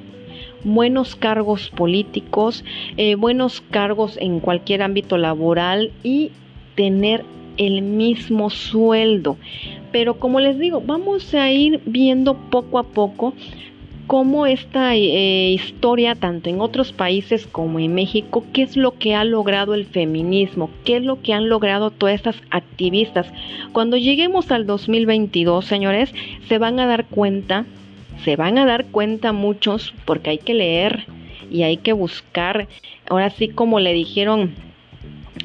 buenos 0.64 1.18
cargos 1.18 1.70
políticos, 1.70 2.64
eh, 2.96 3.16
buenos 3.16 3.60
cargos 3.60 4.16
en 4.22 4.40
cualquier 4.40 4.84
ámbito 4.84 5.18
laboral 5.18 5.92
y 6.02 6.32
tener 6.76 7.26
el 7.60 7.84
mismo 7.84 8.50
sueldo. 8.50 9.38
Pero 9.92 10.16
como 10.20 10.40
les 10.40 10.58
digo, 10.58 10.82
vamos 10.82 11.36
a 11.36 11.52
ir 11.52 11.82
viendo 11.86 12.36
poco 12.36 12.80
a 12.80 12.84
poco 12.84 13.34
cómo 14.08 14.48
esta 14.48 14.96
eh, 14.96 15.52
historia, 15.52 16.16
tanto 16.16 16.50
en 16.50 16.62
otros 16.62 16.92
países 16.92 17.46
como 17.46 17.80
en 17.80 17.94
México, 17.94 18.44
qué 18.54 18.64
es 18.64 18.76
lo 18.76 18.98
que 18.98 19.14
ha 19.14 19.24
logrado 19.24 19.76
el 19.76 19.86
feminismo, 19.86 20.72
qué 20.84 20.98
es 20.98 21.04
lo 21.04 21.22
que 21.22 21.34
han 21.34 21.48
logrado 21.48 21.92
todas 21.92 22.16
estas 22.16 22.42
activistas. 22.50 23.28
Cuando 23.72 23.98
lleguemos 23.98 24.52
al 24.52 24.66
2022, 24.66 25.64
señores, 25.64 26.12
se 26.48 26.58
van 26.58 26.80
a 26.80 26.88
dar 26.88 27.06
cuenta, 27.06 27.68
se 28.24 28.36
van 28.36 28.58
a 28.58 28.66
dar 28.66 28.86
cuenta 28.86 29.32
muchos, 29.32 29.94
porque 30.06 30.32
hay 30.32 30.38
que 30.40 30.56
leer 30.56 31.06
y 31.52 31.62
hay 31.62 31.78
que 31.78 31.94
buscar, 31.94 32.68
ahora 33.10 33.30
sí 33.30 33.50
como 33.50 33.80
le 33.80 33.94
dijeron 33.94 34.56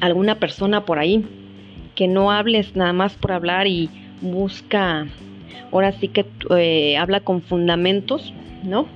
alguna 0.01 0.39
persona 0.39 0.85
por 0.85 0.97
ahí, 0.97 1.23
que 1.95 2.07
no 2.07 2.31
hables 2.31 2.75
nada 2.75 2.93
más 2.93 3.13
por 3.13 3.31
hablar 3.31 3.67
y 3.67 3.89
busca, 4.21 5.07
ahora 5.71 5.91
sí 5.93 6.07
que 6.07 6.25
eh, 6.57 6.97
habla 6.97 7.21
con 7.21 7.41
fundamentos, 7.41 8.33
¿no? 8.63 8.87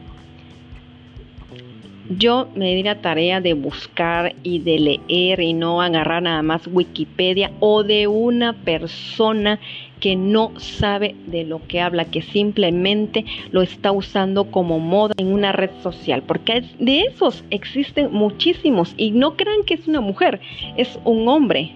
Yo 2.18 2.50
me 2.56 2.74
di 2.74 2.82
la 2.82 3.02
tarea 3.02 3.40
de 3.40 3.54
buscar 3.54 4.34
y 4.42 4.60
de 4.60 4.80
leer 4.80 5.42
y 5.42 5.54
no 5.54 5.80
agarrar 5.80 6.24
nada 6.24 6.42
más 6.42 6.66
Wikipedia 6.66 7.52
o 7.60 7.84
de 7.84 8.08
una 8.08 8.54
persona 8.54 9.60
que 10.00 10.16
no 10.16 10.52
sabe 10.58 11.16
de 11.28 11.44
lo 11.44 11.62
que 11.68 11.82
habla, 11.82 12.06
que 12.06 12.24
simplemente 12.24 13.26
lo 13.52 13.62
está 13.62 13.92
usando 13.92 14.46
como 14.46 14.80
moda 14.80 15.14
en 15.18 15.28
una 15.28 15.52
red 15.52 15.70
social, 15.84 16.24
porque 16.24 16.64
de 16.80 17.02
esos 17.02 17.44
existen 17.52 18.12
muchísimos 18.12 18.96
y 18.98 19.12
no 19.12 19.36
crean 19.36 19.64
que 19.64 19.76
es 19.76 19.88
una 19.88 20.02
mujer, 20.02 20.40
es 20.78 20.98
un 21.04 21.28
hombre, 21.28 21.76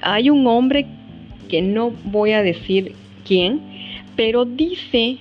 hay 0.00 0.30
un 0.30 0.46
hombre 0.46 0.86
que 1.48 1.62
no 1.62 1.92
voy 2.04 2.32
a 2.32 2.42
decir 2.42 2.94
quién, 3.24 3.60
pero 4.16 4.44
dice, 4.44 5.18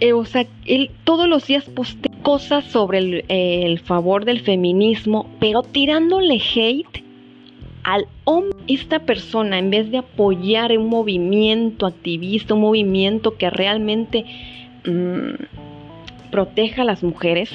eh, 0.00 0.12
o 0.12 0.24
sea, 0.24 0.46
él 0.66 0.90
todos 1.04 1.28
los 1.28 1.46
días 1.46 1.64
postea 1.64 2.12
cosas 2.22 2.64
sobre 2.64 2.98
el, 2.98 3.24
el 3.28 3.78
favor 3.80 4.24
del 4.24 4.40
feminismo, 4.40 5.28
pero 5.38 5.62
tirándole 5.62 6.40
hate 6.54 7.04
al 7.82 8.06
hombre. 8.24 8.56
Esta 8.66 9.00
persona, 9.00 9.58
en 9.58 9.70
vez 9.70 9.90
de 9.90 9.98
apoyar 9.98 10.76
un 10.76 10.88
movimiento 10.88 11.86
activista, 11.86 12.54
un 12.54 12.62
movimiento 12.62 13.36
que 13.36 13.50
realmente 13.50 14.24
mmm, 14.86 15.34
proteja 16.30 16.82
a 16.82 16.86
las 16.86 17.02
mujeres, 17.02 17.50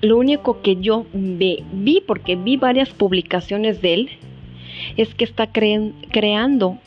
lo 0.00 0.16
único 0.16 0.62
que 0.62 0.76
yo 0.76 1.04
vi, 1.12 1.62
vi, 1.72 2.02
porque 2.06 2.36
vi 2.36 2.56
varias 2.56 2.90
publicaciones 2.90 3.82
de 3.82 3.94
él, 3.94 4.10
es 4.96 5.14
que 5.14 5.24
está 5.24 5.48
creando 5.48 6.78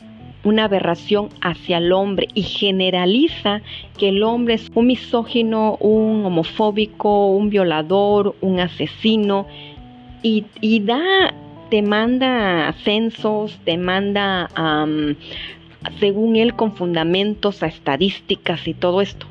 una 0.43 0.65
aberración 0.65 1.29
hacia 1.41 1.77
el 1.77 1.91
hombre 1.91 2.27
y 2.33 2.43
generaliza 2.43 3.61
que 3.97 4.09
el 4.09 4.23
hombre 4.23 4.55
es 4.55 4.69
un 4.73 4.87
misógino, 4.87 5.77
un 5.79 6.25
homofóbico, 6.25 7.27
un 7.27 7.49
violador, 7.49 8.35
un 8.41 8.59
asesino 8.59 9.45
y, 10.23 10.45
da, 10.81 11.33
te 11.69 11.81
manda 11.81 12.73
censos, 12.83 13.59
te 13.65 13.77
manda, 13.77 14.49
según 15.99 16.35
él, 16.35 16.55
con 16.55 16.75
fundamentos 16.75 17.63
a 17.63 17.67
estadísticas 17.67 18.67
y 18.67 18.73
todo 18.73 19.01
esto. 19.01 19.25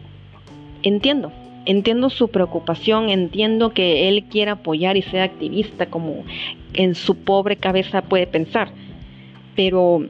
Entiendo, 0.83 1.33
entiendo 1.71 2.11
su 2.11 2.29
preocupación, 2.29 3.11
entiendo 3.11 3.71
que 3.71 4.09
él 4.09 4.25
quiera 4.25 4.53
apoyar 4.53 4.97
y 4.97 5.03
ser 5.03 5.21
activista 5.21 5.87
como 5.87 6.25
en 6.73 6.97
su 6.97 7.15
pobre 7.15 7.57
cabeza 7.57 8.03
puede 8.03 8.27
pensar, 8.27 8.73
pero 9.55 10.05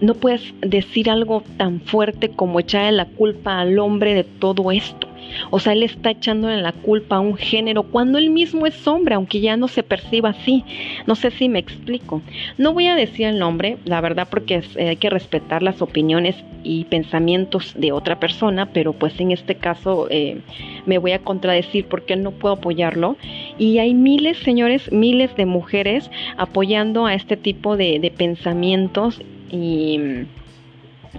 no 0.00 0.14
puedes 0.14 0.54
decir 0.60 1.10
algo 1.10 1.42
tan 1.56 1.80
fuerte 1.80 2.28
como 2.30 2.60
echarle 2.60 2.92
la 2.92 3.06
culpa 3.06 3.60
al 3.60 3.78
hombre 3.80 4.14
de 4.14 4.24
todo 4.24 4.70
esto. 4.70 5.05
O 5.50 5.58
sea, 5.58 5.72
él 5.72 5.82
está 5.82 6.10
echándole 6.10 6.60
la 6.60 6.72
culpa 6.72 7.16
a 7.16 7.20
un 7.20 7.36
género 7.36 7.84
cuando 7.84 8.18
él 8.18 8.30
mismo 8.30 8.66
es 8.66 8.86
hombre, 8.86 9.14
aunque 9.14 9.40
ya 9.40 9.56
no 9.56 9.68
se 9.68 9.82
perciba 9.82 10.30
así. 10.30 10.64
No 11.06 11.14
sé 11.14 11.30
si 11.30 11.48
me 11.48 11.58
explico. 11.58 12.22
No 12.58 12.72
voy 12.72 12.86
a 12.86 12.94
decir 12.94 13.26
el 13.26 13.38
nombre, 13.38 13.78
la 13.84 14.00
verdad, 14.00 14.28
porque 14.30 14.62
eh, 14.76 14.88
hay 14.88 14.96
que 14.96 15.10
respetar 15.10 15.62
las 15.62 15.82
opiniones 15.82 16.36
y 16.62 16.84
pensamientos 16.84 17.74
de 17.76 17.92
otra 17.92 18.18
persona, 18.18 18.66
pero 18.66 18.92
pues 18.92 19.18
en 19.20 19.30
este 19.30 19.54
caso 19.54 20.08
eh, 20.10 20.40
me 20.84 20.98
voy 20.98 21.12
a 21.12 21.20
contradecir 21.20 21.86
porque 21.86 22.16
no 22.16 22.32
puedo 22.32 22.54
apoyarlo. 22.54 23.16
Y 23.58 23.78
hay 23.78 23.94
miles, 23.94 24.38
señores, 24.38 24.90
miles 24.92 25.34
de 25.36 25.46
mujeres 25.46 26.10
apoyando 26.36 27.06
a 27.06 27.14
este 27.14 27.36
tipo 27.36 27.76
de, 27.76 28.00
de 28.00 28.10
pensamientos 28.10 29.20
y 29.50 30.26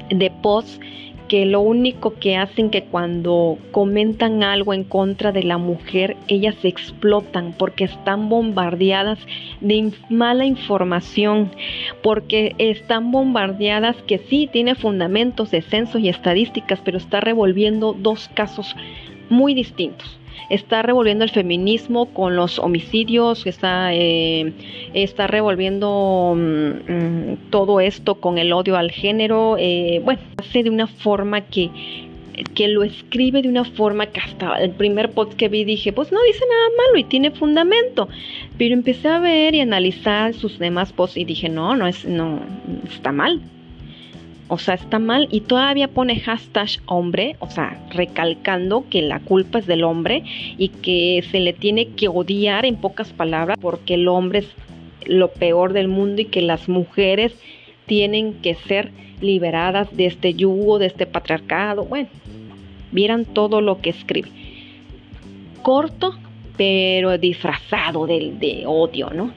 de 0.10 0.32
posts 0.41 0.80
que 1.28 1.46
lo 1.46 1.62
único 1.62 2.13
que 2.16 2.38
hacen 2.38 2.70
que 2.70 2.84
cuando 2.84 3.58
comentan 3.72 4.44
algo 4.44 4.74
en 4.74 4.84
contra 4.84 5.32
de 5.32 5.44
la 5.44 5.58
mujer, 5.58 6.16
ellas 6.28 6.56
explotan 6.63 7.54
porque 7.58 7.86
están 7.86 8.30
bombardeadas 8.30 9.20
de 9.62 9.92
mala 10.10 10.46
información, 10.46 11.52
porque 12.02 12.56
están 12.58 13.12
bombardeadas 13.12 13.96
que 14.04 14.20
sí 14.20 14.50
tiene 14.52 14.76
fundamentos 14.76 15.52
de 15.52 15.62
censos 15.62 16.02
y 16.02 16.10
estadísticas, 16.10 16.80
pero 16.84 16.98
está 16.98 17.20
revolviendo 17.20 17.94
dos 17.94 18.30
casos 18.34 18.76
muy 19.30 19.54
distintos. 19.54 20.20
Está 20.50 20.82
revolviendo 20.82 21.23
el 21.23 21.30
feminismo 21.30 22.13
con 22.13 22.36
los 22.36 22.60
homicidios, 22.60 23.45
está, 23.45 23.93
eh, 23.93 24.54
está 24.93 25.28
revolviendo 25.28 26.34
mm, 26.36 26.91
mm, 26.91 27.38
todo 27.50 27.80
esto 27.80 28.15
con 28.15 28.38
el 28.38 28.54
odio 28.54 28.78
al 28.78 28.91
género, 28.91 29.56
eh, 29.60 30.02
bueno, 30.04 30.21
hace 30.38 30.63
de 30.63 30.69
una 30.69 30.88
forma 30.88 31.41
que 31.41 31.69
que 32.54 32.67
lo 32.67 32.84
escribe 32.84 33.41
de 33.41 33.50
una 33.50 33.63
forma 33.63 34.06
que 34.08 34.19
hasta 34.19 34.58
el 34.58 34.71
primer 34.71 35.12
post 35.12 35.34
que 35.34 35.50
vi 35.50 35.63
dije, 35.63 35.91
pues 35.91 36.12
no 36.12 36.19
dice 36.23 36.43
nada 36.47 36.69
malo 36.86 37.00
y 37.00 37.04
tiene 37.04 37.32
fundamento. 37.32 38.10
Pero 38.58 38.76
empecé 38.76 39.08
a 39.08 39.19
ver 39.19 39.56
y 39.56 39.62
analizar 39.62 40.34
sus 40.36 40.60
demás 40.60 40.93
posts 40.93 41.17
y 41.17 41.26
dije, 41.26 41.50
no, 41.50 41.76
no 41.76 41.88
es, 41.88 42.06
no, 42.06 42.39
está 42.88 43.12
mal. 43.12 43.41
O 44.50 44.58
sea, 44.58 44.76
está 44.76 44.98
mal 44.98 45.28
y 45.30 45.42
todavía 45.42 45.90
pone 45.90 46.20
hashtag 46.20 46.70
hombre, 46.86 47.36
o 47.40 47.50
sea, 47.50 47.82
recalcando 47.92 48.86
que 48.90 49.02
la 49.02 49.20
culpa 49.20 49.60
es 49.60 49.68
del 49.68 49.84
hombre 49.84 50.24
y 50.58 50.70
que 50.70 51.24
se 51.30 51.42
le 51.42 51.52
tiene 51.52 51.90
que 51.90 52.08
odiar 52.08 52.66
en 52.66 52.78
pocas 52.78 53.12
palabras 53.12 53.58
porque 53.60 53.96
el 53.96 54.08
hombre 54.08 54.40
es 54.40 54.48
lo 55.06 55.32
peor 55.32 55.74
del 55.74 55.90
mundo 55.90 56.22
y 56.22 56.26
que 56.26 56.42
las 56.42 56.70
mujeres 56.70 57.38
tienen 57.88 58.36
que 58.36 58.56
ser 58.56 58.92
liberadas 59.20 59.96
de 59.96 60.06
este 60.06 60.34
yugo, 60.34 60.80
de 60.80 60.88
este 60.88 61.06
patriarcado. 61.06 61.84
Bueno, 61.84 62.08
vieran 62.92 63.26
todo 63.26 63.60
lo 63.60 63.82
que 63.82 63.90
escribe. 63.90 64.30
Corto, 65.62 66.18
pero 66.56 67.18
disfrazado 67.18 68.08
de, 68.08 68.34
de 68.40 68.64
odio, 68.66 69.10
¿no? 69.10 69.34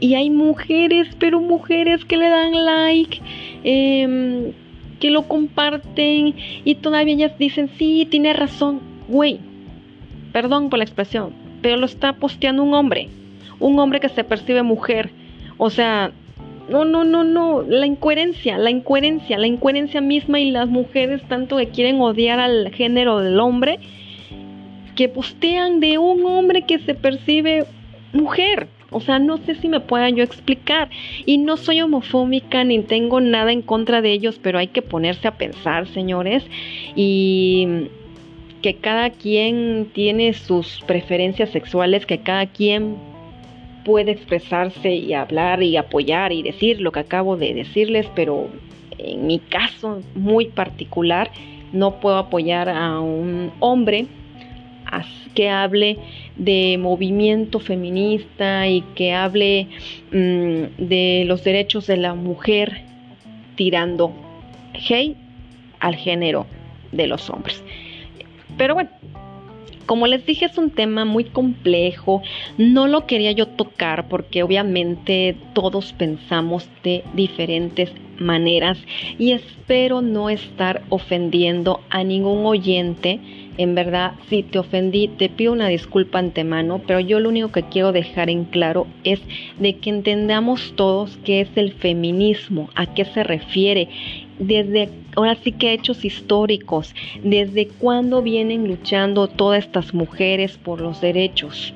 Y 0.00 0.14
hay 0.14 0.30
mujeres, 0.30 1.08
pero 1.18 1.40
mujeres 1.40 2.04
que 2.04 2.16
le 2.16 2.28
dan 2.28 2.52
like, 2.64 3.20
em, 3.64 4.52
que 5.00 5.10
lo 5.10 5.28
comparten 5.28 6.34
y 6.64 6.74
todavía 6.76 7.14
ellas 7.14 7.38
dicen, 7.38 7.70
sí, 7.78 8.06
tiene 8.10 8.32
razón, 8.32 8.80
güey, 9.08 9.38
perdón 10.32 10.68
por 10.70 10.78
la 10.78 10.84
expresión, 10.84 11.32
pero 11.62 11.76
lo 11.76 11.86
está 11.86 12.14
posteando 12.14 12.62
un 12.62 12.74
hombre, 12.74 13.08
un 13.58 13.78
hombre 13.78 14.00
que 14.00 14.08
se 14.08 14.24
percibe 14.24 14.62
mujer. 14.62 15.10
O 15.58 15.70
sea, 15.70 16.12
no, 16.68 16.84
no, 16.84 17.04
no, 17.04 17.24
no, 17.24 17.62
la 17.62 17.86
incoherencia, 17.86 18.58
la 18.58 18.70
incoherencia, 18.70 19.38
la 19.38 19.46
incoherencia 19.46 20.00
misma 20.00 20.40
y 20.40 20.50
las 20.50 20.68
mujeres 20.68 21.22
tanto 21.28 21.56
que 21.56 21.68
quieren 21.68 22.00
odiar 22.00 22.40
al 22.40 22.70
género 22.72 23.20
del 23.20 23.38
hombre, 23.40 23.78
que 24.94 25.08
postean 25.08 25.80
de 25.80 25.98
un 25.98 26.24
hombre 26.26 26.62
que 26.62 26.78
se 26.80 26.94
percibe 26.94 27.66
mujer. 28.12 28.68
O 28.90 29.00
sea, 29.00 29.18
no 29.18 29.38
sé 29.38 29.56
si 29.56 29.68
me 29.68 29.80
pueda 29.80 30.08
yo 30.10 30.22
explicar. 30.22 30.90
Y 31.24 31.38
no 31.38 31.56
soy 31.56 31.80
homofóbica 31.80 32.64
ni 32.64 32.80
tengo 32.80 33.20
nada 33.20 33.52
en 33.52 33.62
contra 33.62 34.00
de 34.00 34.12
ellos, 34.12 34.38
pero 34.42 34.58
hay 34.58 34.68
que 34.68 34.82
ponerse 34.82 35.28
a 35.28 35.36
pensar, 35.36 35.88
señores. 35.88 36.44
Y 36.94 37.88
que 38.62 38.74
cada 38.74 39.10
quien 39.10 39.90
tiene 39.92 40.32
sus 40.32 40.82
preferencias 40.86 41.50
sexuales, 41.50 42.06
que 42.06 42.18
cada 42.18 42.46
quien 42.46 42.96
puede 43.84 44.10
expresarse 44.10 44.94
y 44.94 45.14
hablar 45.14 45.62
y 45.62 45.76
apoyar 45.76 46.32
y 46.32 46.42
decir 46.42 46.80
lo 46.80 46.90
que 46.90 47.00
acabo 47.00 47.36
de 47.36 47.54
decirles, 47.54 48.06
pero 48.16 48.48
en 48.98 49.26
mi 49.26 49.38
caso 49.38 50.02
muy 50.16 50.46
particular 50.46 51.30
no 51.72 52.00
puedo 52.00 52.16
apoyar 52.16 52.68
a 52.68 52.98
un 52.98 53.52
hombre 53.60 54.06
que 55.34 55.50
hable 55.50 55.98
de 56.36 56.78
movimiento 56.78 57.60
feminista 57.60 58.66
y 58.68 58.82
que 58.94 59.12
hable 59.12 59.68
mm, 60.10 60.86
de 60.86 61.24
los 61.26 61.44
derechos 61.44 61.86
de 61.86 61.96
la 61.98 62.14
mujer 62.14 62.82
tirando 63.56 64.12
hate 64.74 65.16
al 65.80 65.96
género 65.96 66.46
de 66.92 67.06
los 67.06 67.28
hombres. 67.30 67.62
Pero 68.56 68.74
bueno, 68.74 68.90
como 69.86 70.06
les 70.06 70.26
dije, 70.26 70.46
es 70.46 70.58
un 70.58 70.70
tema 70.70 71.04
muy 71.04 71.24
complejo. 71.24 72.22
No 72.58 72.86
lo 72.86 73.06
quería 73.06 73.32
yo 73.32 73.46
tocar 73.46 74.08
porque 74.08 74.42
obviamente 74.42 75.36
todos 75.54 75.92
pensamos 75.92 76.68
de 76.82 77.04
diferentes 77.14 77.90
maneras 78.18 78.78
y 79.18 79.32
espero 79.32 80.00
no 80.00 80.30
estar 80.30 80.82
ofendiendo 80.88 81.80
a 81.90 82.04
ningún 82.04 82.46
oyente. 82.46 83.20
En 83.58 83.74
verdad, 83.74 84.12
si 84.28 84.42
te 84.42 84.58
ofendí, 84.58 85.08
te 85.08 85.30
pido 85.30 85.52
una 85.52 85.68
disculpa 85.68 86.18
antemano, 86.18 86.82
pero 86.86 87.00
yo 87.00 87.20
lo 87.20 87.30
único 87.30 87.52
que 87.52 87.62
quiero 87.62 87.92
dejar 87.92 88.28
en 88.28 88.44
claro 88.44 88.86
es 89.02 89.20
de 89.58 89.76
que 89.76 89.88
entendamos 89.88 90.74
todos 90.76 91.18
qué 91.24 91.40
es 91.40 91.48
el 91.56 91.72
feminismo, 91.72 92.68
a 92.74 92.92
qué 92.92 93.06
se 93.06 93.22
refiere 93.22 93.88
desde 94.38 94.90
ahora 95.16 95.36
sí 95.36 95.52
que 95.52 95.72
hechos 95.72 96.04
históricos, 96.04 96.94
desde 97.22 97.68
cuándo 97.68 98.22
vienen 98.22 98.68
luchando 98.68 99.28
todas 99.28 99.64
estas 99.64 99.94
mujeres 99.94 100.58
por 100.58 100.80
los 100.80 101.00
derechos, 101.00 101.72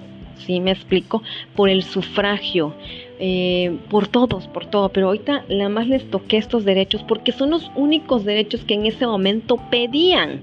¿sí 0.47 0.61
me 0.61 0.73
explico? 0.73 1.23
Por 1.55 1.69
el 1.69 1.83
sufragio, 1.83 2.75
eh, 3.19 3.77
por 3.89 4.09
todos, 4.09 4.47
por 4.49 4.67
todo, 4.67 4.91
pero 4.91 5.09
ahorita 5.09 5.45
la 5.49 5.69
más 5.69 5.87
les 5.87 6.09
toqué 6.11 6.37
estos 6.37 6.65
derechos 6.65 7.03
porque 7.03 7.33
son 7.33 7.51
los 7.51 7.71
únicos 7.77 8.25
derechos 8.25 8.65
que 8.65 8.75
en 8.75 8.87
ese 8.87 9.07
momento 9.07 9.59
pedían. 9.71 10.41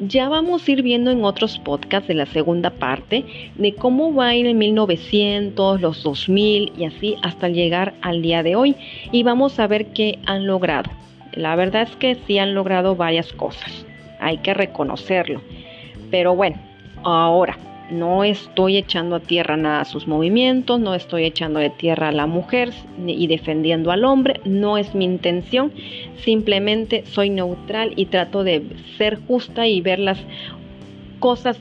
Ya 0.00 0.28
vamos 0.28 0.66
a 0.66 0.72
ir 0.72 0.82
viendo 0.82 1.12
en 1.12 1.24
otros 1.24 1.60
podcasts 1.60 2.08
de 2.08 2.14
la 2.14 2.26
segunda 2.26 2.70
parte 2.70 3.52
de 3.54 3.74
cómo 3.74 4.12
va 4.12 4.28
a 4.28 4.34
ir 4.34 4.46
en 4.46 4.58
1900, 4.58 5.80
los 5.80 6.02
2000 6.02 6.72
y 6.76 6.84
así 6.86 7.16
hasta 7.22 7.48
llegar 7.48 7.94
al 8.00 8.20
día 8.20 8.42
de 8.42 8.56
hoy. 8.56 8.74
Y 9.12 9.22
vamos 9.22 9.60
a 9.60 9.68
ver 9.68 9.92
qué 9.92 10.18
han 10.26 10.46
logrado. 10.46 10.90
La 11.32 11.56
verdad 11.56 11.82
es 11.82 11.96
que 11.96 12.16
sí 12.26 12.38
han 12.38 12.54
logrado 12.54 12.96
varias 12.96 13.32
cosas, 13.32 13.86
hay 14.20 14.38
que 14.38 14.54
reconocerlo. 14.54 15.40
Pero 16.10 16.36
bueno, 16.36 16.56
ahora 17.02 17.56
no 17.90 18.24
estoy 18.24 18.76
echando 18.76 19.16
a 19.16 19.20
tierra 19.20 19.56
nada 19.56 19.80
a 19.80 19.84
sus 19.84 20.06
movimientos, 20.06 20.80
no 20.80 20.94
estoy 20.94 21.24
echando 21.24 21.60
de 21.60 21.70
tierra 21.70 22.08
a 22.08 22.12
la 22.12 22.26
mujer 22.26 22.70
y 23.06 23.26
defendiendo 23.26 23.90
al 23.90 24.04
hombre, 24.04 24.40
no 24.44 24.78
es 24.78 24.94
mi 24.94 25.04
intención, 25.04 25.72
simplemente 26.24 27.04
soy 27.06 27.30
neutral 27.30 27.92
y 27.96 28.06
trato 28.06 28.44
de 28.44 28.62
ser 28.96 29.18
justa 29.26 29.66
y 29.66 29.80
ver 29.80 29.98
las 29.98 30.18
cosas 31.18 31.58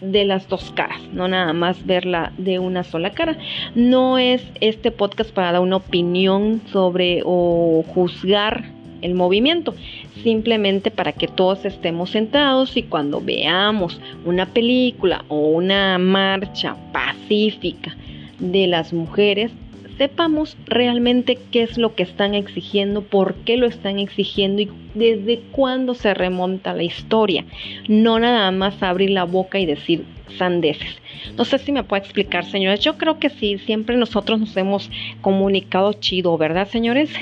de 0.00 0.24
las 0.24 0.48
dos 0.48 0.70
caras, 0.72 1.00
no 1.12 1.28
nada 1.28 1.52
más 1.52 1.86
verla 1.86 2.32
de 2.36 2.58
una 2.58 2.84
sola 2.84 3.10
cara. 3.10 3.36
No 3.74 4.18
es 4.18 4.44
este 4.60 4.90
podcast 4.90 5.30
para 5.32 5.52
dar 5.52 5.60
una 5.62 5.76
opinión 5.76 6.60
sobre 6.70 7.22
o 7.24 7.84
juzgar 7.94 8.64
el 9.04 9.14
movimiento, 9.14 9.74
simplemente 10.22 10.90
para 10.90 11.12
que 11.12 11.28
todos 11.28 11.64
estemos 11.64 12.10
sentados 12.10 12.76
y 12.76 12.84
cuando 12.84 13.20
veamos 13.20 14.00
una 14.24 14.46
película 14.46 15.24
o 15.28 15.48
una 15.48 15.98
marcha 15.98 16.76
pacífica 16.90 17.94
de 18.38 18.66
las 18.66 18.92
mujeres, 18.94 19.52
sepamos 19.98 20.56
realmente 20.66 21.38
qué 21.52 21.62
es 21.62 21.78
lo 21.78 21.94
que 21.94 22.02
están 22.02 22.34
exigiendo, 22.34 23.02
por 23.02 23.34
qué 23.34 23.56
lo 23.56 23.66
están 23.66 23.98
exigiendo 23.98 24.62
y 24.62 24.70
desde 24.94 25.40
cuándo 25.52 25.94
se 25.94 26.14
remonta 26.14 26.74
la 26.74 26.82
historia. 26.82 27.44
No 27.86 28.18
nada 28.18 28.50
más 28.50 28.82
abrir 28.82 29.10
la 29.10 29.24
boca 29.24 29.58
y 29.58 29.66
decir 29.66 30.04
sandeces. 30.38 31.00
No 31.36 31.44
sé 31.44 31.58
si 31.58 31.72
me 31.72 31.84
puede 31.84 32.02
explicar, 32.02 32.44
señores. 32.44 32.80
Yo 32.80 32.96
creo 32.96 33.18
que 33.18 33.30
sí, 33.30 33.58
siempre 33.58 33.96
nosotros 33.96 34.40
nos 34.40 34.56
hemos 34.56 34.90
comunicado 35.20 35.92
chido, 35.94 36.36
¿verdad, 36.36 36.68
señores? 36.68 37.10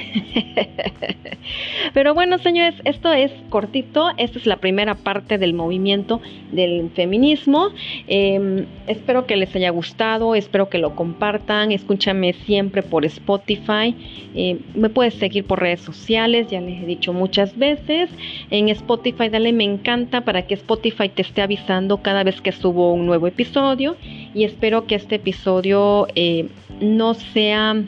Pero 1.94 2.14
bueno, 2.14 2.38
señores, 2.38 2.74
esto 2.84 3.12
es 3.12 3.32
cortito. 3.48 4.10
Esta 4.16 4.38
es 4.38 4.46
la 4.46 4.56
primera 4.56 4.94
parte 4.94 5.38
del 5.38 5.54
movimiento 5.54 6.20
del 6.52 6.90
feminismo. 6.90 7.70
Em, 8.06 8.66
espero 8.86 9.26
que 9.26 9.36
les 9.36 9.54
haya 9.56 9.70
gustado, 9.70 10.34
espero 10.34 10.68
que 10.68 10.78
lo 10.78 10.94
compartan. 10.94 11.72
Escúchame 11.72 12.32
siempre 12.32 12.82
por 12.82 13.04
Spotify. 13.04 13.94
Em, 14.34 14.60
me 14.74 14.88
puedes 14.88 15.14
seguir 15.14 15.44
por 15.44 15.60
redes 15.60 15.80
sociales, 15.80 16.48
ya 16.50 16.60
les 16.60 16.82
he 16.82 16.86
dicho 16.86 17.12
muchas 17.12 17.56
veces. 17.56 18.10
En 18.50 18.68
Spotify, 18.68 19.28
dale 19.28 19.52
me 19.52 19.64
encanta 19.64 20.22
para 20.22 20.46
que 20.46 20.54
Spotify 20.54 21.08
te 21.08 21.22
esté 21.22 21.42
avisando 21.42 21.98
cada 21.98 22.24
vez 22.24 22.40
que 22.40 22.52
subo 22.52 22.91
un 22.92 23.07
nuevo 23.07 23.26
episodio. 23.26 23.96
Y 24.35 24.44
espero 24.44 24.87
que 24.87 24.94
este 24.94 25.16
episodio 25.16 26.07
eh, 26.14 26.48
no 26.81 27.14
sea 27.14 27.83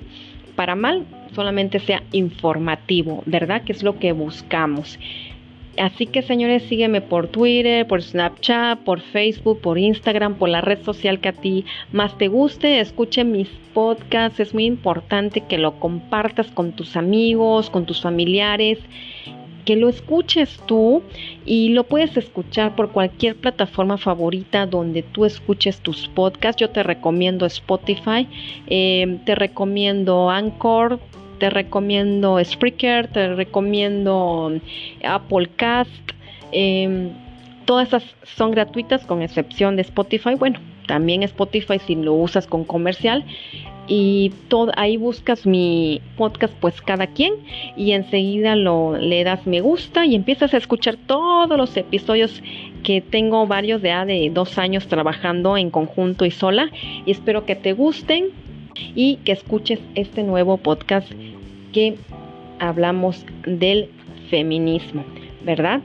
para 0.56 0.74
mal, 0.74 1.04
solamente 1.34 1.80
sea 1.80 2.02
informativo, 2.12 3.22
¿verdad? 3.26 3.62
Que 3.62 3.72
es 3.72 3.82
lo 3.82 3.98
que 3.98 4.12
buscamos. 4.12 4.98
Así 5.76 6.06
que 6.06 6.22
señores, 6.22 6.62
sígueme 6.64 7.00
por 7.00 7.26
Twitter, 7.26 7.86
por 7.86 8.00
Snapchat, 8.00 8.78
por 8.80 9.00
Facebook, 9.00 9.60
por 9.60 9.76
Instagram, 9.76 10.36
por 10.36 10.48
la 10.48 10.60
red 10.60 10.80
social 10.84 11.18
que 11.18 11.30
a 11.30 11.32
ti 11.32 11.64
más 11.92 12.16
te 12.16 12.28
guste. 12.28 12.78
Escuche 12.78 13.24
mis 13.24 13.48
podcasts, 13.72 14.38
es 14.38 14.54
muy 14.54 14.66
importante 14.66 15.40
que 15.40 15.58
lo 15.58 15.80
compartas 15.80 16.48
con 16.52 16.72
tus 16.72 16.96
amigos, 16.96 17.70
con 17.70 17.86
tus 17.86 18.00
familiares 18.00 18.78
que 19.64 19.76
lo 19.76 19.88
escuches 19.88 20.60
tú 20.66 21.02
y 21.44 21.70
lo 21.70 21.84
puedes 21.84 22.16
escuchar 22.16 22.76
por 22.76 22.90
cualquier 22.90 23.36
plataforma 23.36 23.98
favorita 23.98 24.66
donde 24.66 25.02
tú 25.02 25.24
escuches 25.24 25.80
tus 25.80 26.08
podcasts. 26.08 26.60
Yo 26.60 26.70
te 26.70 26.82
recomiendo 26.82 27.46
Spotify, 27.46 28.28
eh, 28.66 29.18
te 29.24 29.34
recomiendo 29.34 30.30
Anchor, 30.30 31.00
te 31.38 31.50
recomiendo 31.50 32.42
Spreaker, 32.44 33.08
te 33.08 33.34
recomiendo 33.34 34.52
Apple 35.02 35.48
Cast. 35.56 35.90
Em, 36.52 37.10
Todas 37.64 37.88
esas 37.88 38.04
son 38.36 38.50
gratuitas 38.50 39.06
con 39.06 39.22
excepción 39.22 39.76
de 39.76 39.82
Spotify. 39.82 40.34
Bueno, 40.34 40.60
también 40.86 41.22
Spotify 41.22 41.78
si 41.78 41.94
lo 41.94 42.12
usas 42.12 42.46
con 42.46 42.64
comercial 42.64 43.24
y 43.86 44.32
todo, 44.48 44.72
ahí 44.76 44.96
buscas 44.96 45.46
mi 45.46 46.00
podcast 46.16 46.54
pues 46.60 46.80
cada 46.80 47.06
quien 47.08 47.34
y 47.76 47.92
enseguida 47.92 48.56
lo 48.56 48.96
le 48.96 49.24
das 49.24 49.46
me 49.46 49.60
gusta 49.60 50.06
y 50.06 50.14
empiezas 50.14 50.54
a 50.54 50.56
escuchar 50.56 50.96
todos 51.06 51.56
los 51.58 51.76
episodios 51.76 52.42
que 52.82 53.00
tengo 53.00 53.46
varios 53.46 53.82
de, 53.82 53.90
de 54.06 54.30
dos 54.32 54.58
años 54.58 54.86
trabajando 54.86 55.56
en 55.56 55.70
conjunto 55.70 56.24
y 56.24 56.30
sola 56.30 56.70
y 57.04 57.10
espero 57.10 57.44
que 57.44 57.56
te 57.56 57.72
gusten 57.72 58.28
y 58.94 59.16
que 59.16 59.32
escuches 59.32 59.80
este 59.94 60.22
nuevo 60.22 60.56
podcast 60.56 61.10
que 61.72 61.96
hablamos 62.58 63.24
del 63.46 63.90
feminismo, 64.30 65.04
¿verdad? 65.44 65.80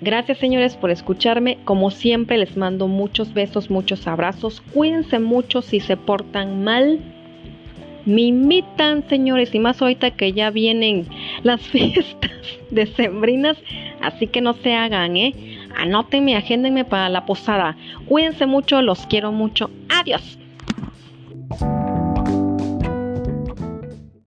Gracias 0.00 0.38
señores 0.38 0.76
por 0.76 0.90
escucharme. 0.90 1.58
Como 1.64 1.90
siempre 1.90 2.38
les 2.38 2.56
mando 2.56 2.86
muchos 2.86 3.34
besos, 3.34 3.70
muchos 3.70 4.06
abrazos. 4.06 4.60
Cuídense 4.72 5.18
mucho 5.18 5.62
si 5.62 5.80
se 5.80 5.96
portan 5.96 6.62
mal. 6.62 7.00
Me 8.04 8.22
invitan 8.22 9.06
señores 9.08 9.54
y 9.54 9.58
más 9.58 9.82
ahorita 9.82 10.12
que 10.12 10.32
ya 10.32 10.50
vienen 10.50 11.06
las 11.42 11.60
fiestas 11.68 12.30
decembrinas. 12.70 13.56
Así 14.00 14.28
que 14.28 14.40
no 14.40 14.54
se 14.54 14.74
hagan, 14.74 15.16
¿eh? 15.16 15.34
Anótenme, 15.76 16.36
agéndenme 16.36 16.84
para 16.84 17.08
la 17.08 17.26
posada. 17.26 17.76
Cuídense 18.06 18.46
mucho, 18.46 18.82
los 18.82 19.06
quiero 19.06 19.32
mucho. 19.32 19.70
Adiós. 19.88 20.38